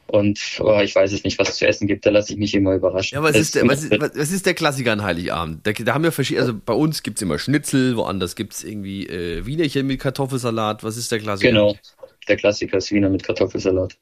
Und 0.06 0.60
oh, 0.60 0.78
ich 0.80 0.94
weiß 0.94 1.12
es 1.12 1.24
nicht, 1.24 1.38
was 1.38 1.50
es 1.50 1.56
zu 1.56 1.66
essen 1.66 1.86
gibt, 1.86 2.04
da 2.04 2.10
lasse 2.10 2.32
ich 2.32 2.38
mich 2.38 2.54
immer 2.54 2.74
überraschen. 2.74 3.16
Ja, 3.16 3.22
was 3.22 3.34
ist, 3.34 3.54
der, 3.54 3.66
was, 3.66 3.84
ist, 3.84 3.98
was 3.98 4.30
ist 4.30 4.44
der 4.44 4.52
Klassiker 4.52 4.92
an 4.92 5.02
Heiligabend? 5.02 5.66
Da, 5.66 5.72
da 5.72 5.94
haben 5.94 6.04
wir 6.04 6.12
verschiedene, 6.12 6.46
also 6.46 6.60
bei 6.62 6.74
uns 6.74 7.02
gibt 7.02 7.16
es 7.16 7.22
immer 7.22 7.38
Schnitzel, 7.38 7.96
woanders 7.96 8.36
gibt 8.36 8.52
es 8.52 8.62
irgendwie 8.62 9.06
äh, 9.06 9.46
Wienerchen 9.46 9.86
mit 9.86 10.00
Kartoffelsalat. 10.00 10.84
Was 10.84 10.98
ist 10.98 11.10
der 11.12 11.20
Klassiker? 11.20 11.50
Genau, 11.50 11.76
der 12.28 12.36
Klassiker 12.36 12.76
ist 12.76 12.92
Wiener 12.92 13.08
mit 13.08 13.22
Kartoffelsalat. 13.22 13.96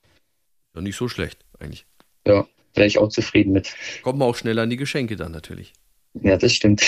Ja, 0.75 0.81
nicht 0.81 0.97
so 0.97 1.09
schlecht, 1.09 1.39
eigentlich. 1.61 1.87
Ja, 2.27 2.47
wäre 2.75 2.87
ich 2.87 2.99
auch 2.99 3.09
zufrieden 3.09 3.53
mit. 3.53 3.75
Kommt 4.03 4.19
man 4.19 4.29
auch 4.29 4.37
schneller 4.37 4.63
an 4.63 4.71
die 4.71 4.77
Geschenke 4.77 5.17
dann 5.17 5.33
natürlich. 5.33 5.73
Ja, 6.15 6.37
das 6.37 6.53
stimmt. 6.53 6.83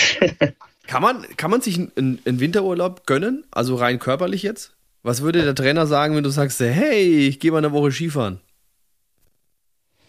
kann, 0.87 1.03
man, 1.03 1.27
kann 1.37 1.51
man 1.51 1.61
sich 1.61 1.79
einen, 1.79 2.21
einen 2.25 2.41
Winterurlaub 2.41 3.07
gönnen? 3.07 3.45
Also 3.51 3.77
rein 3.77 3.99
körperlich 3.99 4.43
jetzt? 4.43 4.75
Was 5.03 5.23
würde 5.23 5.43
der 5.43 5.55
Trainer 5.55 5.87
sagen, 5.87 6.15
wenn 6.15 6.25
du 6.25 6.31
sagst, 6.31 6.61
hey, 6.61 7.27
ich 7.27 7.41
gehe 7.41 7.51
mal 7.51 7.59
eine 7.59 7.73
Woche 7.73 7.91
Skifahren? 7.91 8.41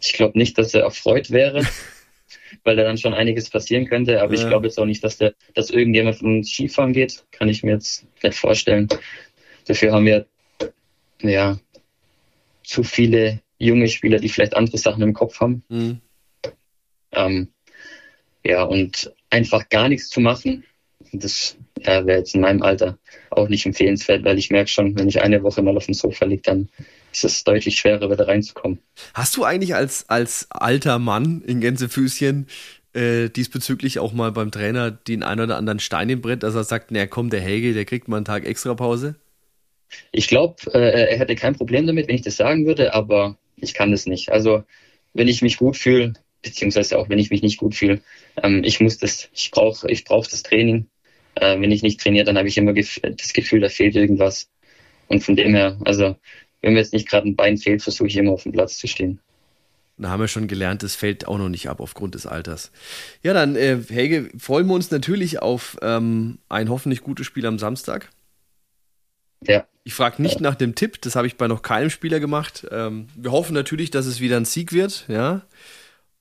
Ich 0.01 0.13
glaube 0.13 0.37
nicht, 0.37 0.57
dass 0.57 0.73
er 0.73 0.81
erfreut 0.81 1.31
wäre, 1.31 1.63
weil 2.63 2.75
da 2.75 2.83
dann 2.83 2.97
schon 2.97 3.13
einiges 3.13 3.49
passieren 3.49 3.87
könnte. 3.87 4.21
Aber 4.21 4.33
ja. 4.33 4.41
ich 4.41 4.47
glaube 4.47 4.67
jetzt 4.67 4.77
auch 4.77 4.85
nicht, 4.85 5.03
dass, 5.03 5.17
der, 5.17 5.33
dass 5.55 5.69
irgendjemand 5.69 6.17
von 6.17 6.37
uns 6.37 6.51
Skifahren 6.51 6.93
geht. 6.93 7.23
Kann 7.31 7.49
ich 7.49 7.63
mir 7.63 7.71
jetzt 7.71 8.05
nicht 8.21 8.37
vorstellen. 8.37 8.87
Dafür 9.65 9.93
haben 9.93 10.05
wir 10.05 10.27
ja 11.21 11.57
zu 12.63 12.83
viele 12.83 13.39
junge 13.63 13.87
Spieler, 13.87 14.19
die 14.19 14.29
vielleicht 14.29 14.55
andere 14.55 14.77
Sachen 14.77 15.01
im 15.01 15.13
Kopf 15.13 15.39
haben. 15.39 15.63
Mhm. 15.69 15.99
Ähm, 17.11 17.47
ja, 18.43 18.63
und 18.63 19.13
einfach 19.29 19.69
gar 19.69 19.89
nichts 19.89 20.09
zu 20.09 20.19
machen, 20.19 20.63
das 21.11 21.57
ja, 21.79 22.05
wäre 22.05 22.19
jetzt 22.19 22.35
in 22.35 22.41
meinem 22.41 22.61
Alter 22.61 22.97
auch 23.29 23.49
nicht 23.49 23.65
empfehlenswert, 23.65 24.23
weil 24.23 24.37
ich 24.37 24.49
merke 24.49 24.69
schon, 24.69 24.97
wenn 24.97 25.07
ich 25.07 25.21
eine 25.21 25.43
Woche 25.43 25.61
mal 25.61 25.77
auf 25.77 25.85
dem 25.85 25.93
Sofa 25.93 26.25
liege, 26.25 26.41
dann 26.43 26.69
ist 27.11 27.23
es 27.23 27.43
deutlich 27.43 27.77
schwerer, 27.77 28.09
wieder 28.09 28.27
reinzukommen. 28.27 28.79
Hast 29.13 29.37
du 29.37 29.43
eigentlich 29.43 29.75
als, 29.75 30.09
als 30.09 30.47
alter 30.49 30.99
Mann 30.99 31.41
in 31.45 31.61
Gänsefüßchen 31.61 32.47
äh, 32.93 33.29
diesbezüglich 33.29 33.99
auch 33.99 34.13
mal 34.13 34.31
beim 34.31 34.51
Trainer 34.51 34.91
den 34.91 35.23
einen 35.23 35.41
oder 35.41 35.57
anderen 35.57 35.79
Stein 35.79 36.09
im 36.09 36.21
Brett, 36.21 36.43
dass 36.43 36.55
er 36.55 36.63
sagt, 36.63 36.91
naja, 36.91 37.07
komm, 37.07 37.29
der 37.29 37.41
Helge, 37.41 37.73
der 37.73 37.85
kriegt 37.85 38.07
mal 38.07 38.17
einen 38.17 38.25
Tag 38.25 38.45
extra 38.45 38.73
Pause? 38.73 39.15
Ich 40.11 40.27
glaube, 40.27 40.55
äh, 40.73 41.11
er 41.11 41.19
hätte 41.19 41.35
kein 41.35 41.55
Problem 41.55 41.85
damit, 41.85 42.07
wenn 42.07 42.15
ich 42.15 42.21
das 42.23 42.37
sagen 42.37 42.65
würde, 42.65 42.93
aber 42.93 43.37
ich 43.55 43.73
kann 43.73 43.91
das 43.91 44.05
nicht. 44.05 44.31
Also, 44.31 44.63
wenn 45.13 45.27
ich 45.27 45.41
mich 45.41 45.57
gut 45.57 45.77
fühle, 45.77 46.13
beziehungsweise 46.41 46.97
auch 46.97 47.09
wenn 47.09 47.19
ich 47.19 47.29
mich 47.29 47.41
nicht 47.41 47.57
gut 47.57 47.75
fühle, 47.75 48.01
ähm, 48.41 48.63
ich 48.63 48.79
muss 48.79 48.97
das, 48.97 49.29
ich 49.33 49.51
brauche 49.51 49.89
ich 49.89 50.03
brauch 50.05 50.27
das 50.27 50.43
Training. 50.43 50.87
Äh, 51.35 51.59
wenn 51.59 51.71
ich 51.71 51.81
nicht 51.81 51.99
trainiere, 51.99 52.25
dann 52.25 52.37
habe 52.37 52.47
ich 52.47 52.57
immer 52.57 52.73
gef 52.73 52.99
das 53.01 53.33
Gefühl, 53.33 53.61
da 53.61 53.69
fehlt 53.69 53.95
irgendwas. 53.95 54.49
Und 55.07 55.23
von 55.23 55.35
dem 55.35 55.55
her, 55.55 55.79
also 55.85 56.15
wenn 56.61 56.73
mir 56.73 56.79
jetzt 56.79 56.93
nicht 56.93 57.09
gerade 57.09 57.27
ein 57.27 57.35
Bein 57.35 57.57
fehlt, 57.57 57.81
versuche 57.81 58.07
ich 58.07 58.17
immer 58.17 58.31
auf 58.31 58.43
dem 58.43 58.51
Platz 58.51 58.77
zu 58.77 58.87
stehen. 58.87 59.19
Da 59.97 60.09
haben 60.09 60.21
wir 60.21 60.27
schon 60.27 60.47
gelernt, 60.47 60.81
das 60.81 60.95
fällt 60.95 61.27
auch 61.27 61.37
noch 61.37 61.49
nicht 61.49 61.69
ab 61.69 61.79
aufgrund 61.79 62.15
des 62.15 62.25
Alters. 62.25 62.71
Ja, 63.21 63.33
dann, 63.33 63.55
äh, 63.55 63.77
Helge, 63.89 64.29
freuen 64.39 64.67
wir 64.67 64.73
uns 64.73 64.89
natürlich 64.89 65.41
auf 65.41 65.77
ähm, 65.81 66.39
ein 66.49 66.69
hoffentlich 66.69 67.01
gutes 67.01 67.27
Spiel 67.27 67.45
am 67.45 67.59
Samstag. 67.59 68.09
Ja. 69.45 69.67
Ich 69.85 69.93
frage 69.93 70.21
nicht 70.21 70.39
nach 70.39 70.55
dem 70.55 70.75
Tipp, 70.75 71.01
das 71.01 71.15
habe 71.15 71.27
ich 71.27 71.35
bei 71.35 71.47
noch 71.47 71.61
keinem 71.61 71.89
Spieler 71.89 72.21
gemacht. 72.21 72.65
Ähm, 72.71 73.07
wir 73.15 73.31
hoffen 73.31 73.53
natürlich, 73.53 73.91
dass 73.91 74.05
es 74.05 74.21
wieder 74.21 74.37
ein 74.37 74.45
Sieg 74.45 74.71
wird, 74.71 75.05
ja. 75.09 75.41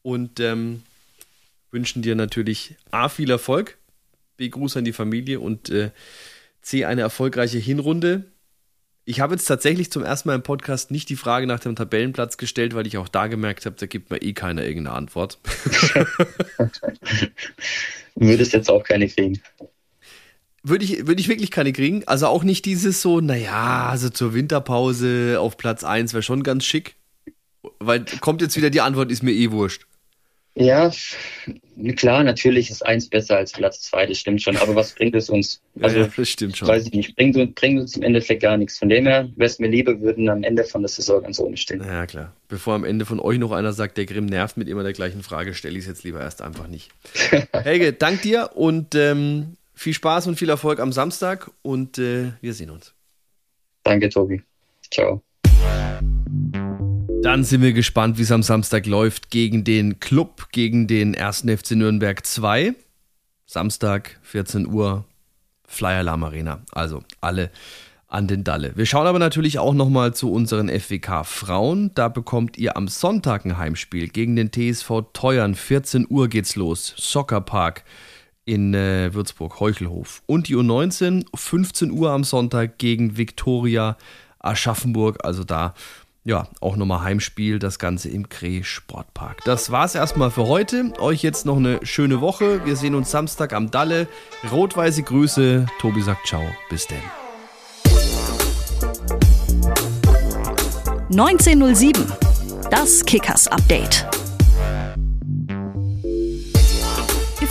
Und 0.03 0.41
ähm, 0.41 0.83
wünschen 1.71 2.03
dir 2.03 2.17
natürlich 2.17 2.75
A, 2.91 3.09
viel 3.09 3.31
Erfolg, 3.31 3.79
B, 4.37 4.49
Gruß 4.49 4.77
an 4.77 4.85
die 4.85 4.93
Familie 4.93 5.39
und 5.39 5.71
äh, 5.71 5.91
C, 6.61 6.85
eine 6.85 7.03
erfolgreiche 7.03 7.59
Hinrunde. 7.59 8.25
Ich 9.05 9.21
habe 9.21 9.35
jetzt 9.35 9.47
tatsächlich 9.47 9.91
zum 9.91 10.05
ersten 10.05 10.29
Mal 10.29 10.37
im 10.37 10.43
Podcast 10.43 10.91
nicht 10.91 11.09
die 11.09 11.17
Frage 11.17 11.47
nach 11.47 11.61
dem 11.61 11.75
Tabellenplatz 11.75 12.37
gestellt, 12.37 12.75
weil 12.75 12.87
ich 12.87 12.99
auch 12.99 13.09
da 13.09 13.27
gemerkt 13.29 13.67
habe, 13.67 13.77
da 13.79 13.87
gibt 13.87 14.11
mir 14.11 14.23
eh 14.23 14.33
keiner 14.33 14.65
irgendeine 14.65 14.97
Antwort. 14.97 15.39
Würdest 18.15 18.53
jetzt 18.53 18.71
auch 18.71 18.85
keine 18.85 19.09
kriegen. 19.09 19.41
Würde 20.65 20.85
ich, 20.85 21.07
würde 21.07 21.21
ich 21.21 21.29
wirklich 21.29 21.51
keine 21.51 21.73
kriegen. 21.73 22.05
Also 22.07 22.27
auch 22.29 22.45
nicht 22.45 22.65
dieses 22.65 23.03
so, 23.03 23.21
naja, 23.21 23.89
also 23.89 24.11
zur 24.11 24.33
Winterpause 24.35 25.39
auf 25.41 25.57
Platz 25.57 25.83
1 25.83 26.13
wäre 26.13 26.23
schon 26.23 26.43
ganz 26.43 26.65
schick. 26.65 26.95
Weil 27.79 28.05
kommt 28.21 28.43
jetzt 28.43 28.57
wieder 28.57 28.71
die 28.71 28.81
Antwort, 28.81 29.11
ist 29.11 29.23
mir 29.23 29.33
eh 29.33 29.51
wurscht. 29.51 29.87
Ja, 30.55 30.91
klar, 31.97 32.23
natürlich 32.25 32.71
ist 32.71 32.85
eins 32.85 33.09
besser 33.09 33.39
als 33.39 33.53
Platz 33.53 33.81
zwei, 33.81 34.05
das 34.05 34.19
stimmt 34.19 34.43
schon. 34.43 34.59
Aber 34.59 34.75
was 34.75 34.93
bringt 34.95 35.15
es 35.15 35.31
uns? 35.31 35.63
Also, 35.81 36.01
ja, 36.01 36.11
das 36.15 36.29
stimmt 36.29 36.59
schon. 36.59 36.69
Weiß 36.69 36.87
ich 36.87 36.93
nicht. 36.93 37.17
Bringt, 37.17 37.55
bringt 37.55 37.81
uns 37.81 37.97
im 37.97 38.03
Endeffekt 38.03 38.43
gar 38.43 38.59
nichts. 38.59 38.79
Von 38.79 38.91
dem 38.91 39.07
her 39.07 39.31
wäre 39.35 39.47
es 39.47 39.59
mir 39.59 39.69
lieber, 39.69 39.99
würden 40.03 40.29
am 40.29 40.45
Ende 40.45 40.65
von 40.65 40.83
der 40.83 40.91
Saison 40.91 41.23
ganz 41.23 41.41
ohne 41.41 41.57
stehen. 41.57 41.83
Ja, 41.83 42.07
klar. 42.07 42.37
Bevor 42.49 42.75
am 42.75 42.85
Ende 42.85 43.07
von 43.07 43.19
euch 43.19 43.39
noch 43.39 43.53
einer 43.53 43.73
sagt, 43.73 43.97
der 43.97 44.05
Grimm 44.05 44.27
nervt 44.27 44.59
mit 44.59 44.69
immer 44.69 44.83
der 44.83 44.93
gleichen 44.93 45.23
Frage, 45.23 45.55
stelle 45.55 45.79
ich 45.79 45.85
es 45.85 45.89
jetzt 45.89 46.05
lieber 46.05 46.21
erst 46.21 46.43
einfach 46.43 46.69
nicht. 46.69 46.91
Helge, 47.55 47.95
dank 47.95 48.21
dir 48.21 48.51
und 48.55 48.95
ähm, 48.95 49.57
viel 49.75 49.95
Spaß 49.95 50.27
und 50.27 50.37
viel 50.37 50.49
Erfolg 50.49 50.81
am 50.81 50.93
Samstag 50.93 51.51
und 51.63 51.99
äh, 51.99 52.33
wir 52.41 52.55
sehen 52.55 52.71
uns. 52.71 52.95
Danke, 53.85 54.09
Tobi. 54.09 54.43
Ciao. 54.91 55.23
Dann 57.23 57.45
sind 57.45 57.63
wir 57.63 57.73
gespannt, 57.73 58.19
wie 58.19 58.23
es 58.23 58.33
am 58.33 58.43
Samstag 58.43 58.87
läuft 58.87 59.31
gegen 59.31 59.65
den 59.65 60.01
Club, 60.01 60.49
gegen 60.51 60.87
den 60.87 61.17
1. 61.17 61.45
FC 61.49 61.73
Nürnberg 61.73 62.25
2. 62.25 62.75
Samstag, 63.47 64.19
14 64.23 64.67
Uhr, 64.67 65.05
Flyer 65.65 65.99
Alarm 65.99 66.25
Arena. 66.25 66.63
Also 66.73 67.03
alle 67.21 67.51
an 68.09 68.27
den 68.27 68.45
Dalle. 68.45 68.73
Wir 68.77 68.87
schauen 68.87 69.07
aber 69.07 69.19
natürlich 69.19 69.59
auch 69.59 69.73
nochmal 69.73 70.15
zu 70.15 70.31
unseren 70.33 70.69
FWK 70.69 71.25
Frauen. 71.25 71.95
Da 71.95 72.09
bekommt 72.09 72.59
ihr 72.59 72.77
am 72.77 72.89
Sonntag 72.89 73.45
ein 73.45 73.57
Heimspiel 73.57 74.09
gegen 74.09 74.37
den 74.37 74.51
TSV 74.53 75.03
Teuern. 75.13 75.55
14 75.55 76.07
Uhr 76.11 76.29
geht's 76.29 76.57
los. 76.57 76.95
Soccerpark 76.99 77.85
in 78.45 78.75
äh, 78.75 79.15
Würzburg, 79.15 79.61
Heuchelhof. 79.61 80.23
Und 80.27 80.49
die 80.49 80.57
U19, 80.57 81.25
15 81.35 81.91
Uhr 81.91 82.11
am 82.11 82.25
Sonntag 82.25 82.79
gegen 82.79 83.17
Viktoria 83.17 83.97
Aschaffenburg. 84.39 85.25
Also 85.25 85.45
da 85.45 85.75
ja, 86.25 86.47
auch 86.61 86.77
nochmal 86.77 87.03
Heimspiel, 87.03 87.59
das 87.59 87.81
Ganze 87.81 88.09
im 88.09 88.29
Kree 88.29 88.63
Sportpark. 88.63 89.43
Das 89.45 89.73
war's 89.73 89.95
erstmal 89.95 90.31
für 90.31 90.47
heute. 90.47 90.93
Euch 91.01 91.23
jetzt 91.23 91.47
noch 91.47 91.57
eine 91.57 91.85
schöne 91.85 92.21
Woche. 92.21 92.65
Wir 92.65 92.77
sehen 92.77 92.95
uns 92.95 93.11
Samstag 93.11 93.53
am 93.53 93.71
Dalle. 93.73 94.07
Rot-weiße 94.51 95.03
Grüße. 95.03 95.67
Tobi 95.81 96.03
sagt 96.03 96.27
ciao. 96.29 96.45
Bis 96.71 96.87
denn. 96.87 97.03
1907. 101.11 102.07
Das 102.71 103.05
Kickers 103.05 103.49
Update. 103.49 104.12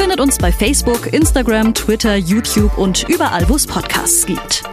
Findet 0.02 0.20
uns 0.20 0.40
bei 0.40 0.52
Facebook, 0.52 1.14
Instagram, 1.14 1.76
Twitter, 1.76 2.16
YouTube 2.16 2.76
und 2.80 3.08
überall, 3.08 3.48
wo 3.48 3.56
es 3.56 3.68
Podcasts 3.68 4.26
gibt. 4.26 4.64